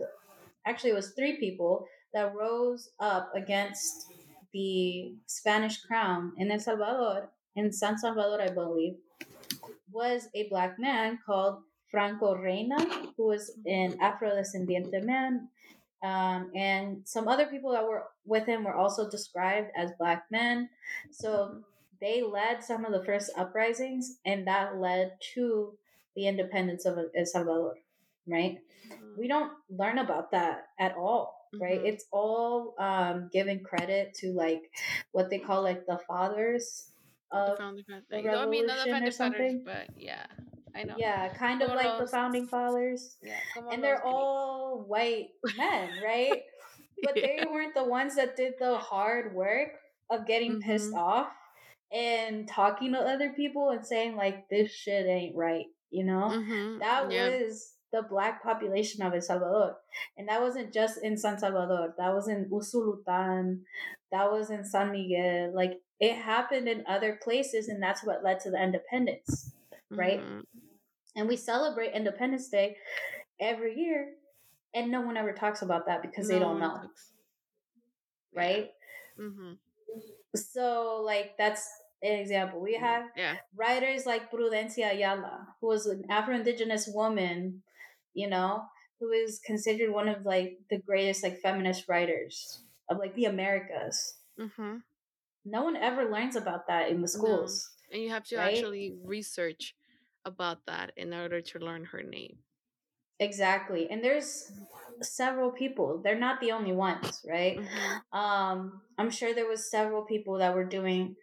[0.65, 4.07] actually, it was three people that rose up against
[4.53, 8.95] the Spanish crown in El Salvador, in San Salvador, I believe,
[9.91, 12.77] was a black man called Franco Reina,
[13.17, 15.49] who was an Afrodescendiente man.
[16.03, 20.69] Um, and some other people that were with him were also described as black men.
[21.11, 21.61] So
[21.99, 25.73] they led some of the first uprisings, and that led to
[26.15, 27.75] the independence of El Salvador,
[28.27, 28.59] right?
[28.87, 29.19] Mm-hmm.
[29.19, 31.87] We don't learn about that at all right mm-hmm.
[31.87, 34.61] it's all um giving credit to like
[35.11, 36.91] what they call like the fathers
[37.31, 39.63] of the, the revolution I mean, not the something.
[39.63, 40.25] Fathers, but yeah
[40.75, 40.95] I know.
[40.97, 43.17] Yeah, kind of like the founding fathers.
[43.21, 43.39] Yeah,
[43.71, 46.43] and they're all white men, right?
[47.03, 47.43] but yeah.
[47.43, 49.69] they weren't the ones that did the hard work
[50.09, 50.69] of getting mm-hmm.
[50.69, 51.29] pissed off
[51.91, 56.31] and talking to other people and saying like this shit ain't right, you know?
[56.31, 56.79] Mm-hmm.
[56.79, 57.29] That yeah.
[57.29, 59.77] was the black population of El Salvador.
[60.17, 61.95] And that wasn't just in San Salvador.
[61.97, 63.61] That was in Usulután.
[64.11, 65.51] That was in San Miguel.
[65.55, 69.51] Like it happened in other places and that's what led to the independence.
[69.91, 70.21] Right?
[70.21, 70.39] Mm-hmm.
[71.15, 72.77] And we celebrate Independence Day
[73.41, 74.13] every year
[74.73, 76.69] and no one ever talks about that because no they don't know.
[76.69, 77.11] Talks.
[78.35, 78.69] Right?
[79.19, 79.53] Mm-hmm.
[80.35, 81.67] So like that's
[82.03, 82.61] an example.
[82.61, 83.37] We have yeah.
[83.55, 87.63] writers like Prudencia Ayala, who was an Afro Indigenous woman
[88.13, 88.63] you know,
[88.99, 92.59] who is considered one of like the greatest like feminist writers
[92.89, 94.15] of like the Americas.
[94.39, 94.77] Mm-hmm.
[95.49, 97.69] No one ever learns about that in the schools.
[97.91, 97.95] No.
[97.95, 98.53] And you have to right?
[98.53, 99.75] actually research
[100.25, 102.37] about that in order to learn her name.
[103.19, 103.89] Exactly.
[103.89, 104.51] And there's
[105.01, 106.01] several people.
[106.03, 107.57] They're not the only ones, right?
[107.57, 108.17] Mm-hmm.
[108.17, 111.15] Um, I'm sure there was several people that were doing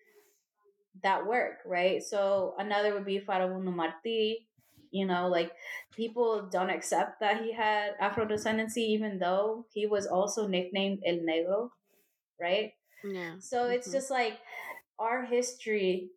[1.03, 2.03] that work, right?
[2.03, 4.47] So another would be Farabundo Marti,
[4.91, 5.53] you know like
[5.95, 11.17] people don't accept that he had afro descendancy even though he was also nicknamed el
[11.17, 11.71] negro
[12.41, 12.73] right
[13.07, 13.73] yeah so mm-hmm.
[13.73, 14.39] it's just like
[14.99, 16.11] our history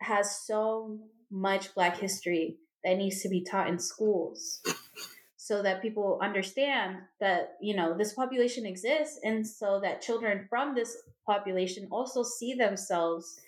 [0.00, 0.98] has so
[1.30, 4.62] much black history that needs to be taught in schools
[5.36, 10.74] so that people understand that you know this population exists and so that children from
[10.74, 13.40] this population also see themselves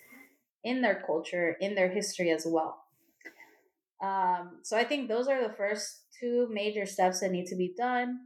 [0.63, 2.83] in their culture in their history as well
[4.03, 7.73] um, so I think those are the first two major steps that need to be
[7.75, 8.19] done.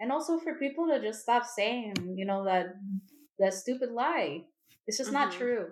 [0.00, 2.76] And also for people to just stop saying, you know, that
[3.38, 4.44] that stupid lie.
[4.86, 5.24] It's just mm-hmm.
[5.24, 5.66] not true.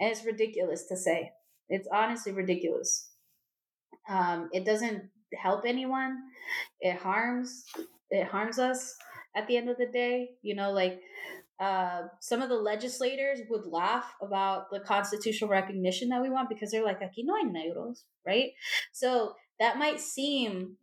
[0.00, 1.32] And it's ridiculous to say.
[1.68, 3.08] It's honestly ridiculous.
[4.08, 6.18] Um, it doesn't help anyone.
[6.80, 7.64] It harms
[8.10, 8.94] it harms us
[9.34, 10.30] at the end of the day.
[10.42, 11.00] You know, like
[11.58, 16.70] uh, some of the legislators would laugh about the constitutional recognition that we want because
[16.70, 18.50] they're like, aquí no hay negros, right?
[18.92, 20.76] So that might seem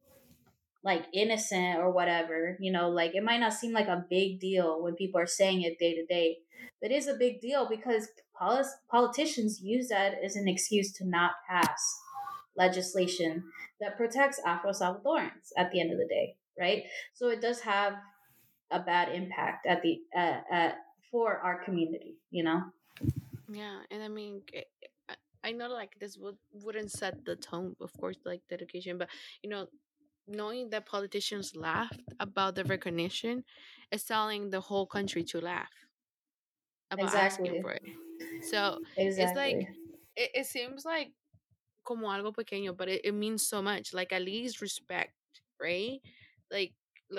[0.83, 4.81] like innocent or whatever, you know, like it might not seem like a big deal
[4.81, 6.37] when people are saying it day to day,
[6.81, 11.07] but it is a big deal because polis- politicians use that as an excuse to
[11.07, 11.99] not pass
[12.57, 13.43] legislation
[13.79, 16.83] that protects Afro Salvadorans at the end of the day, right?
[17.13, 17.93] So it does have
[18.71, 20.71] a bad impact at the uh, uh,
[21.11, 22.61] for our community you know
[23.51, 24.41] yeah and i mean
[25.43, 29.09] i know like this would wouldn't set the tone of course like the education but
[29.43, 29.67] you know
[30.27, 33.43] knowing that politicians laughed about the recognition
[33.91, 35.71] is telling the whole country to laugh
[36.91, 37.49] about exactly.
[37.49, 37.81] asking for it
[38.43, 39.23] so exactly.
[39.23, 39.67] it's like
[40.15, 41.13] it, it seems like
[41.83, 45.13] como algo pequeño but it, it means so much like at least respect
[45.61, 45.99] right
[46.51, 46.73] like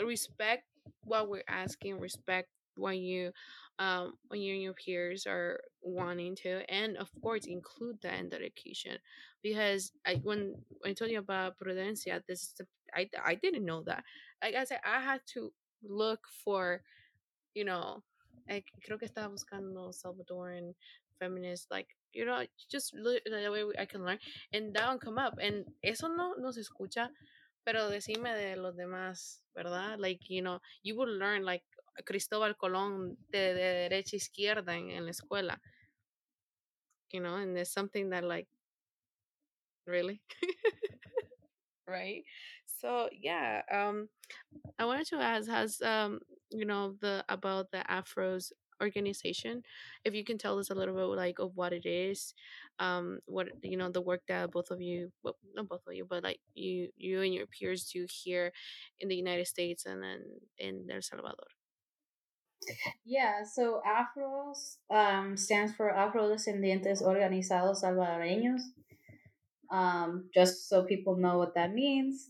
[0.05, 0.65] respect
[1.05, 3.33] what we're asking, respect when you
[3.79, 8.29] um when you and your peers are wanting to and of course include that in
[8.29, 8.99] the education
[9.43, 13.65] because i when, when i told you about prudencia this is the, i i didn't
[13.65, 14.05] know that
[14.43, 15.53] like i said i had to
[15.83, 16.83] look for
[17.55, 18.03] you know
[18.49, 20.75] like creo que estaba buscando salvadoran
[21.19, 24.19] feminist like you know just look the way i can learn
[24.53, 27.09] and that will come up and eso no no se escucha
[27.65, 29.99] pero decime de los demás, ¿verdad?
[29.99, 31.63] Like, you know, you will learn like
[32.05, 35.61] Cristóbal Colón de, de derecha a izquierda en, en la escuela.
[37.11, 38.49] You know, and there's something that like,
[39.87, 40.23] really?
[41.87, 42.25] right?
[42.81, 44.09] So yeah, um,
[44.79, 46.21] I wanted to ask, has um,
[46.51, 49.63] you know, the about the Afros organization,
[50.05, 52.35] if you can tell us a little bit like of what it is,
[52.79, 56.05] um, what you know, the work that both of you, well, not both of you,
[56.09, 58.53] but like you, you and your peers do here
[59.01, 60.21] in the United States and then
[60.59, 61.62] in El Salvador.
[63.05, 68.63] Yeah, so AFROS um, stands for Afrodescendientes Organizados Salvadoreños.
[69.71, 72.29] Um, just so people know what that means.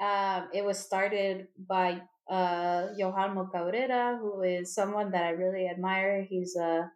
[0.00, 6.26] Um, it was started by uh, Yohalmo Cabrera, who is someone that I really admire.
[6.28, 6.90] He's a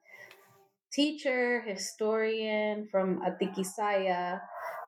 [0.92, 4.40] teacher, historian from Atiquizaya,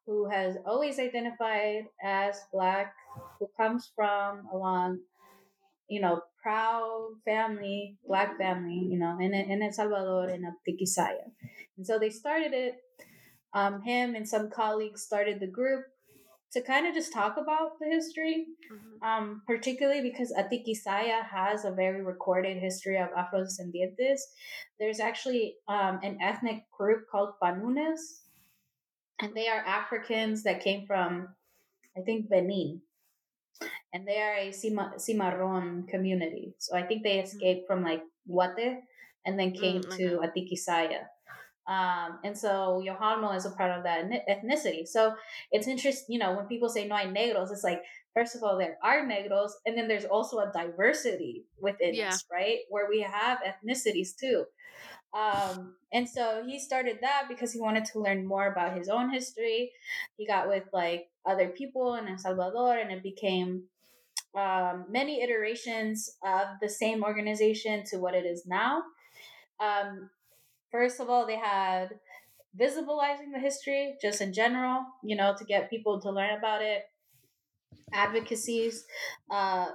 [0.07, 2.95] who has always identified as Black,
[3.39, 5.01] who comes from along,
[5.89, 11.31] you know, proud family, Black family, you know, in, in El Salvador, in Atiquizaya.
[11.77, 12.77] And so they started it
[13.55, 15.85] um, him and some colleagues started the group
[16.53, 19.07] to kind of just talk about the history, mm-hmm.
[19.07, 24.21] um, particularly because Atiquizaya has a very recorded history of Afrodescendientes.
[24.79, 28.23] There's actually um, an ethnic group called Panunes,
[29.21, 31.29] and they are Africans that came from,
[31.97, 32.81] I think, Benin.
[33.93, 36.55] And they are a Cima- Cimarron community.
[36.59, 37.27] So I think they mm-hmm.
[37.27, 38.79] escaped from like Guate
[39.25, 39.97] and then came mm, okay.
[39.97, 41.03] to Atiquizaya.
[41.69, 44.89] Um, and so Yohalmo is a part of that ethnicity.
[44.89, 45.15] So
[45.53, 47.83] it's interesting, you know, when people say no hay negros, it's like,
[48.15, 52.09] first of all, there are negros, and then there's also a diversity within yeah.
[52.09, 52.61] us, right?
[52.71, 54.47] Where we have ethnicities too.
[55.15, 59.11] Um, and so he started that because he wanted to learn more about his own
[59.11, 59.73] history.
[60.17, 63.65] He got with like other people in El Salvador, and it became
[64.37, 68.83] um, many iterations of the same organization to what it is now.
[69.61, 70.11] Um,
[70.71, 71.99] First of all, they had
[72.59, 76.83] visibilizing the history just in general, you know, to get people to learn about it,
[77.93, 78.85] advocacies,
[79.31, 79.69] uh,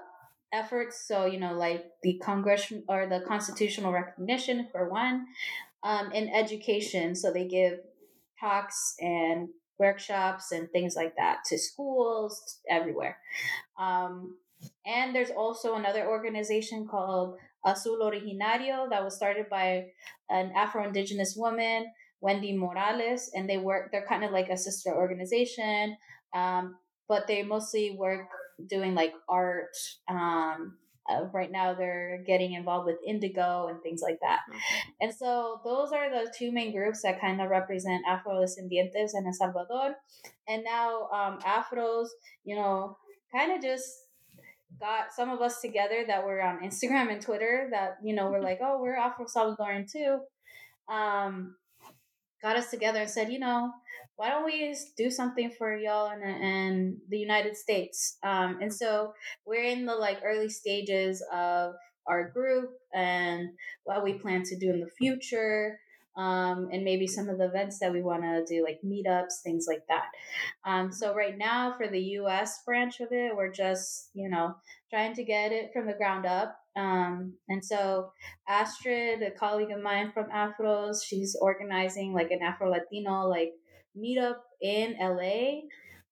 [0.53, 1.05] efforts.
[1.07, 5.25] So, you know, like the congressional or the constitutional recognition for one,
[5.83, 7.15] um, in education.
[7.15, 7.79] So they give
[8.39, 9.49] talks and
[9.79, 13.17] workshops and things like that to schools everywhere.
[13.77, 14.37] Um,
[14.85, 19.87] and there's also another organization called Azul Originario that was started by
[20.29, 21.91] an Afro Indigenous woman,
[22.21, 23.91] Wendy Morales, and they work.
[23.91, 25.97] They're kind of like a sister organization,
[26.33, 26.77] um,
[27.07, 28.27] but they mostly work
[28.67, 29.75] doing like art.
[30.07, 30.77] Um,
[31.09, 34.39] uh, right now, they're getting involved with indigo and things like that.
[34.49, 34.59] Okay.
[35.01, 39.25] And so, those are the two main groups that kind of represent Afro descendientes in
[39.25, 39.95] El Salvador.
[40.47, 42.07] And now, um, Afros,
[42.45, 42.97] you know,
[43.35, 43.85] kind of just
[44.79, 48.41] got some of us together that were on Instagram and Twitter that, you know, were
[48.41, 50.19] like, oh, we're Afro Salvadoran too.
[50.93, 51.55] Um,
[52.41, 53.71] got us together and said, you know,
[54.15, 58.17] why don't we do something for y'all in, in the United States?
[58.23, 59.13] Um, and so
[59.45, 61.73] we're in the like early stages of
[62.07, 63.49] our group and
[63.85, 65.79] what we plan to do in the future
[66.15, 69.65] um, and maybe some of the events that we want to do, like meetups, things
[69.67, 70.05] like that.
[70.63, 72.61] Um, so right now, for the U.S.
[72.65, 74.55] branch of it, we're just you know
[74.91, 76.55] trying to get it from the ground up.
[76.75, 78.11] Um, and so
[78.47, 83.53] Astrid, a colleague of mine from Afros, she's organizing like an Afro Latino like
[83.97, 85.61] meetup in LA.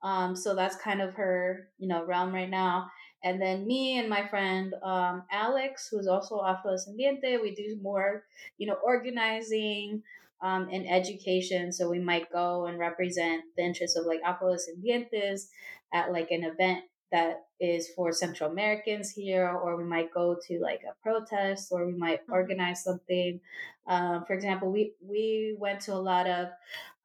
[0.03, 2.89] Um, so that's kind of her, you know, realm right now.
[3.23, 8.23] And then me and my friend um, Alex, who's also Afro Afrodescendiente, we do more,
[8.57, 10.01] you know, organizing
[10.41, 11.71] um, and education.
[11.71, 15.49] So we might go and represent the interests of like Afro Afrodescendientes
[15.93, 20.59] at like an event that is for Central Americans here, or we might go to
[20.59, 22.33] like a protest, or we might mm-hmm.
[22.33, 23.39] organize something.
[23.87, 26.47] Um, for example, we we went to a lot of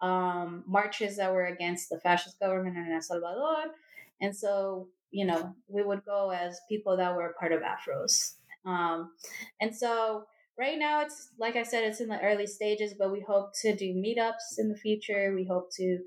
[0.00, 3.72] um, marches that were against the fascist government in El Salvador,
[4.20, 8.34] and so you know, we would go as people that were part of Afros.
[8.64, 9.12] Um,
[9.60, 10.24] and so
[10.58, 13.74] right now it's like I said, it's in the early stages, but we hope to
[13.74, 15.32] do meetups in the future.
[15.34, 15.98] We hope to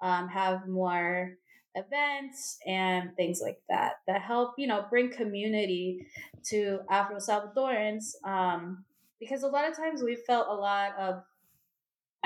[0.00, 1.36] um, have more
[1.74, 6.06] events and things like that that help you know bring community
[6.46, 8.14] to Afro Salvadorans.
[8.24, 8.84] Um,
[9.20, 11.22] because a lot of times we felt a lot of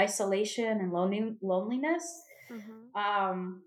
[0.00, 2.04] isolation and lonely, loneliness.
[2.50, 3.00] Mm-hmm.
[3.00, 3.62] Um,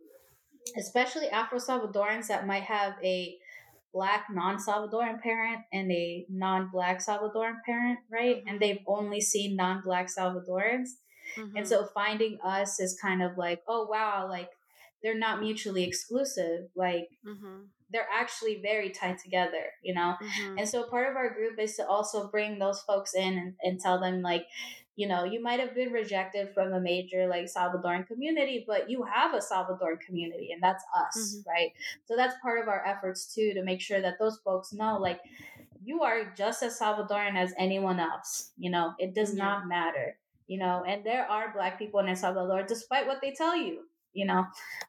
[0.78, 3.38] especially Afro Salvadorans that might have a
[3.94, 8.38] black non Salvadoran parent and a non black Salvadoran parent, right?
[8.38, 8.48] Mm-hmm.
[8.48, 10.90] And they've only seen non black Salvadorans.
[11.38, 11.58] Mm-hmm.
[11.58, 14.50] And so finding us is kind of like, oh, wow, like
[15.02, 16.70] they're not mutually exclusive.
[16.76, 17.64] Like mm-hmm.
[17.92, 20.16] they're actually very tied together, you know?
[20.22, 20.60] Mm-hmm.
[20.60, 23.80] And so part of our group is to also bring those folks in and, and
[23.80, 24.46] tell them, like,
[24.96, 29.04] you know, you might have been rejected from a major like Salvadoran community, but you
[29.04, 31.50] have a Salvadoran community and that's us, mm-hmm.
[31.50, 31.72] right?
[32.06, 35.20] So that's part of our efforts too to make sure that those folks know like
[35.84, 38.52] you are just as Salvadoran as anyone else.
[38.58, 40.18] You know, it does not matter.
[40.48, 43.80] You know, and there are black people in El Salvador despite what they tell you
[44.14, 44.46] you know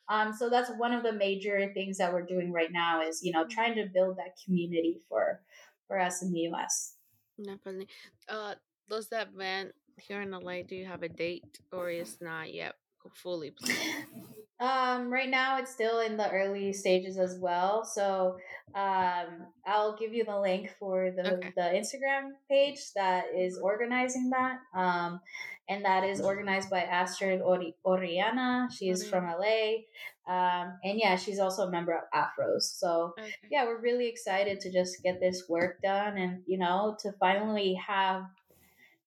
[0.09, 3.33] um, so that's one of the major things that we're doing right now is you
[3.33, 5.41] know trying to build that community for
[5.89, 6.95] for us in the us
[7.43, 7.89] definitely
[8.29, 8.55] uh
[8.89, 12.75] does that event here in LA, do you have a date or is not yet
[13.15, 14.07] fully planned?
[14.61, 17.85] Um, right now it's still in the early stages as well.
[17.85, 18.37] So
[18.75, 21.53] um, I'll give you the link for the, okay.
[21.57, 24.59] the Instagram page that is organizing that.
[24.75, 25.21] Um,
[25.69, 28.69] and that is organized by Astrid Ori- Oriana.
[28.71, 29.11] She's mm-hmm.
[29.11, 29.83] from LA.
[30.27, 32.63] Um, and yeah, she's also a member of Afros.
[32.63, 33.35] So okay.
[33.51, 37.75] yeah, we're really excited to just get this work done and, you know, to finally
[37.75, 38.25] have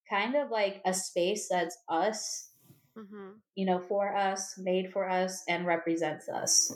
[0.09, 2.49] kind of like a space that's us,
[2.97, 3.31] mm-hmm.
[3.55, 6.71] you know, for us, made for us, and represents us.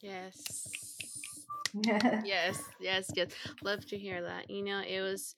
[0.00, 0.94] Yes.
[2.24, 3.30] yes, yes, yes.
[3.62, 4.48] Love to hear that.
[4.48, 5.34] You know, it was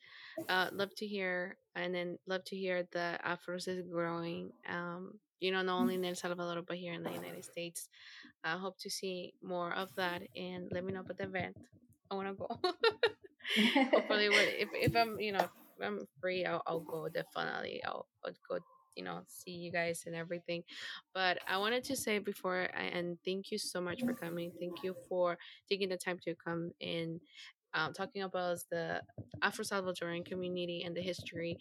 [0.51, 4.53] uh love to hear and then love to hear that Afros is growing.
[4.69, 7.89] Um, you know, not only in El Salvador but here in the United States.
[8.45, 11.57] I hope to see more of that and let me know about the event.
[12.11, 12.49] I wanna go.
[13.93, 15.49] Hopefully if if I'm you know
[15.83, 17.83] I'm free, I'll, I'll go definitely.
[17.85, 18.59] I'll, I'll go
[18.97, 20.65] you know see you guys and everything
[21.15, 24.83] but i wanted to say before I, and thank you so much for coming thank
[24.83, 27.21] you for taking the time to come in
[27.75, 29.03] um, talking about the
[29.43, 31.59] afro salvadoran community and the history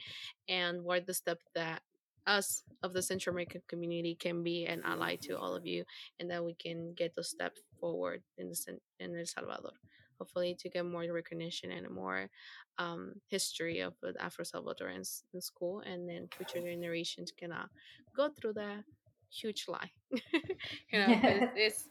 [0.47, 1.82] and what the step that
[2.26, 5.84] us of the central american community can be an ally to all of you
[6.20, 9.74] and that we can get those steps forward in the in el salvador
[10.20, 12.30] hopefully to get more recognition and more
[12.78, 17.68] um, history of the Afro Salvadorans in school, and then future generations can uh,
[18.16, 18.84] go through that
[19.30, 19.91] huge lie.
[20.11, 21.89] you know, it's, it's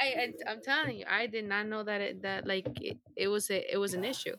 [0.00, 3.28] I, I am telling you, I did not know that it that like it, it
[3.28, 4.34] was a it was an issue.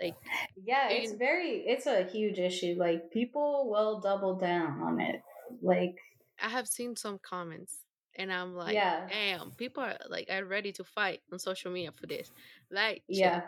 [0.00, 0.16] Like
[0.64, 2.74] yeah, it's very it's a huge issue.
[2.76, 5.22] Like people will double down on it.
[5.60, 5.94] Like
[6.42, 7.80] I have seen some comments
[8.16, 9.06] and I'm like, yeah.
[9.08, 12.30] damn, people are like are ready to fight on social media for this.
[12.70, 13.42] Like, yeah,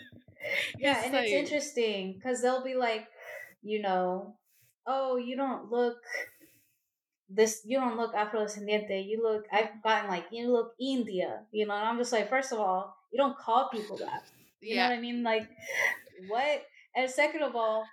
[0.78, 3.06] yeah, and it's interesting because they'll be like,
[3.62, 4.36] you know,
[4.86, 5.98] oh, you don't look
[7.28, 9.06] this, you don't look Afrodescendiente.
[9.06, 11.74] You look, I've gotten like, you look India, you know.
[11.74, 14.24] And I'm just like, first of all, you don't call people that.
[14.60, 14.84] You yeah.
[14.84, 15.22] know what I mean?
[15.22, 15.48] Like,
[16.28, 16.62] what?
[16.94, 17.84] And second of all,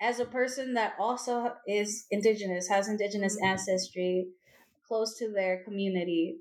[0.00, 3.46] as a person that also is indigenous, has indigenous mm-hmm.
[3.46, 4.28] ancestry,
[4.86, 6.36] close to their community.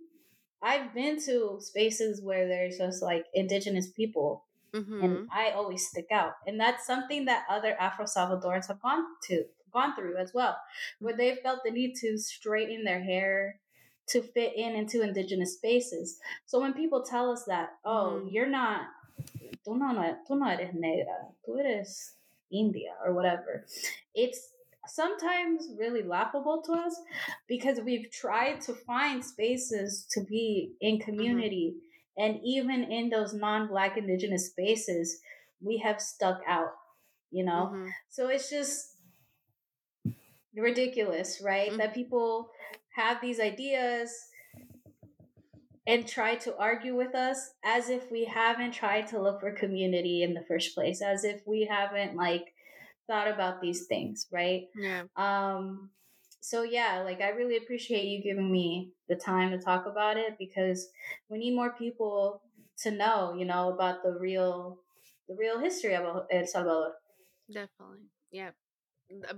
[0.61, 5.03] I've been to spaces where there's just like indigenous people, mm-hmm.
[5.03, 6.33] and I always stick out.
[6.47, 10.57] And that's something that other Afro Salvadorans have gone to gone through as well,
[10.99, 13.59] where they felt the need to straighten their hair
[14.07, 16.19] to fit in into indigenous spaces.
[16.45, 18.29] So when people tell us that, oh, mm-hmm.
[18.29, 18.81] you're not,
[19.67, 22.13] tú no, tú no eres negra, tú eres
[22.51, 23.65] India or whatever,
[24.13, 24.49] it's
[24.87, 26.99] sometimes really laughable to us
[27.47, 31.09] because we've tried to find spaces to be in mm-hmm.
[31.09, 32.25] community mm-hmm.
[32.25, 35.19] and even in those non-black indigenous spaces
[35.61, 36.71] we have stuck out
[37.31, 37.87] you know mm-hmm.
[38.09, 38.93] so it's just
[40.55, 41.77] ridiculous right mm-hmm.
[41.77, 42.49] that people
[42.95, 44.11] have these ideas
[45.87, 50.23] and try to argue with us as if we haven't tried to look for community
[50.23, 52.54] in the first place as if we haven't like
[53.07, 54.63] thought about these things, right?
[54.75, 55.03] Yeah.
[55.15, 55.89] Um
[56.41, 60.37] so yeah, like I really appreciate you giving me the time to talk about it
[60.37, 60.89] because
[61.29, 62.41] we need more people
[62.83, 64.79] to know, you know, about the real
[65.27, 66.93] the real history of El Salvador.
[67.51, 68.05] Definitely.
[68.31, 68.51] Yeah.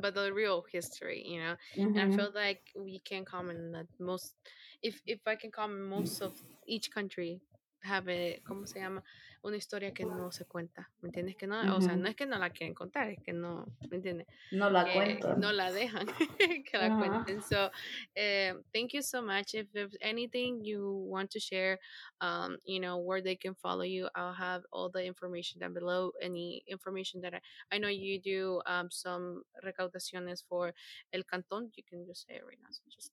[0.01, 1.55] But the real history, you know.
[1.75, 1.81] Mm-hmm.
[1.81, 2.15] And I mm-hmm.
[2.15, 4.33] feel like we can comment that most
[4.81, 6.33] if if I can comment most of
[6.67, 7.41] each country
[7.83, 9.01] have a, ¿cómo se llama?
[9.47, 11.37] Una historia que no se cuenta, ¿me entiendes?
[11.37, 11.77] Que no, uh-huh.
[11.77, 14.27] o sea, no es que no la quieren contar, es que no, ¿me entiendes?
[14.51, 15.39] No la cuentan.
[15.39, 16.05] No la dejan
[16.65, 16.99] que la uh-huh.
[16.99, 17.41] cuenten.
[17.41, 19.53] So, uh, thank you so much.
[19.53, 21.79] If there's anything you want to share,
[22.19, 26.11] um, you know, where they can follow you, I'll have all the information down below.
[26.21, 27.39] Any information that I,
[27.71, 30.73] I know you do um, some recaudaciones for
[31.13, 32.67] El Cantón, you can just say it right now.
[32.71, 33.11] So just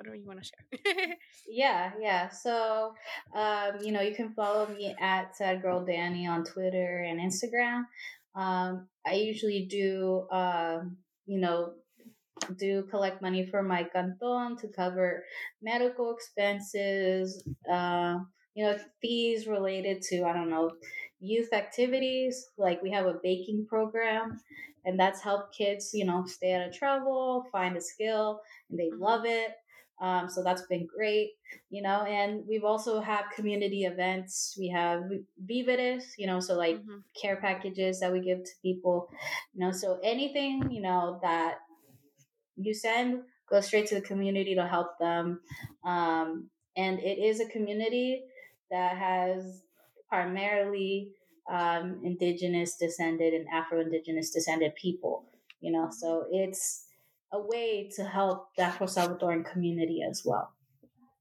[0.00, 1.16] whatever you want to share.
[1.48, 2.30] yeah, yeah.
[2.30, 2.94] So,
[3.34, 7.82] um, you know, you can follow me at Sad Girl Danny on Twitter and Instagram.
[8.34, 10.96] Um, I usually do, um,
[11.26, 11.74] you know,
[12.58, 15.24] do collect money for my canton to cover
[15.62, 18.16] medical expenses, uh,
[18.54, 20.70] you know, fees related to, I don't know,
[21.20, 22.46] youth activities.
[22.56, 24.40] Like we have a baking program
[24.86, 28.40] and that's helped kids, you know, stay out of trouble, find a skill,
[28.70, 29.02] and they mm-hmm.
[29.02, 29.50] love it.
[30.00, 31.32] Um, so that's been great,
[31.68, 34.56] you know, and we've also have community events.
[34.58, 35.02] We have
[35.44, 37.00] Viveres, you know, so like mm-hmm.
[37.20, 39.10] care packages that we give to people,
[39.52, 41.58] you know, so anything, you know, that
[42.56, 43.20] you send
[43.50, 45.40] goes straight to the community to help them.
[45.84, 48.22] Um, and it is a community
[48.70, 49.62] that has
[50.08, 51.10] primarily
[51.50, 55.24] um, indigenous descended and Afro indigenous descended people,
[55.60, 56.86] you know, so it's
[57.32, 60.52] a way to help the Afro Salvadoran community as well.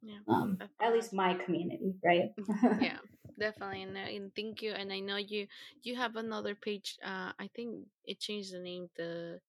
[0.02, 2.32] Yeah, um, at least my community, right?
[2.82, 2.98] yeah,
[3.38, 3.84] definitely.
[3.84, 4.72] And, uh, and thank you.
[4.72, 5.48] And I know you
[5.84, 6.98] you have another page.
[7.04, 8.90] Uh, I think it changed the name.
[8.96, 9.40] The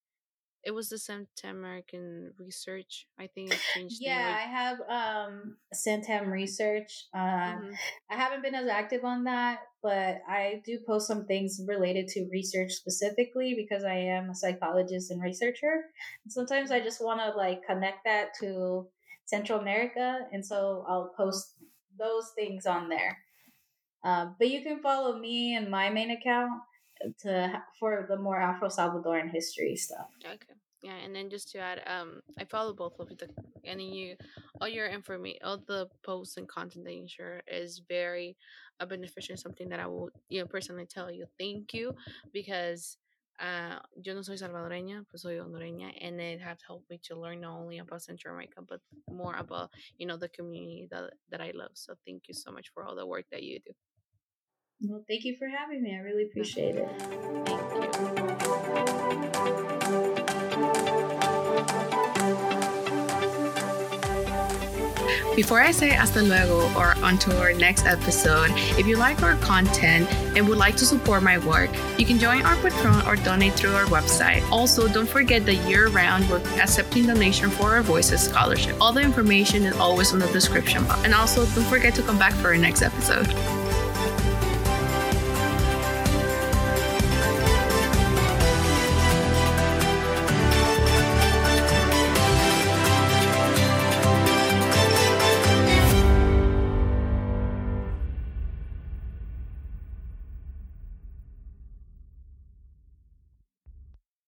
[0.62, 3.06] it was the Santam American Research.
[3.18, 3.96] I think it changed.
[4.00, 7.06] yeah, I have um Santam Research.
[7.14, 7.72] Um, mm-hmm.
[8.10, 12.28] I haven't been as active on that, but I do post some things related to
[12.30, 15.84] research specifically because I am a psychologist and researcher.
[16.24, 18.86] And sometimes I just want to like connect that to
[19.26, 21.54] Central America, and so I'll post
[21.98, 23.16] those things on there.
[24.02, 26.62] Um, but you can follow me and my main account
[27.20, 30.08] to for the more Afro Salvadoran history stuff.
[30.24, 30.54] Okay.
[30.82, 33.28] Yeah, and then just to add, um, I follow both of the
[33.64, 34.16] and you,
[34.62, 38.34] all your information, all the posts and content that you share is very
[38.80, 39.36] uh, beneficial.
[39.36, 41.94] Something that I will, you know, personally tell you thank you
[42.32, 42.96] because
[43.40, 47.40] uh, yo no soy salvadoreña, pues soy hondureña, and it has helped me to learn
[47.40, 48.80] not only about Central America but
[49.10, 51.72] more about you know the community that that I love.
[51.74, 53.72] So thank you so much for all the work that you do.
[54.82, 55.94] Well, thank you for having me.
[55.94, 56.88] I really appreciate it.
[62.20, 62.70] Thank you.
[65.36, 70.06] Before I say hasta luego or onto our next episode, if you like our content
[70.36, 73.72] and would like to support my work, you can join our Patreon or donate through
[73.72, 74.46] our website.
[74.50, 78.76] Also, don't forget that year round we're accepting donation for our Voices Scholarship.
[78.80, 81.04] All the information is always in the description box.
[81.04, 83.26] And also, don't forget to come back for our next episode.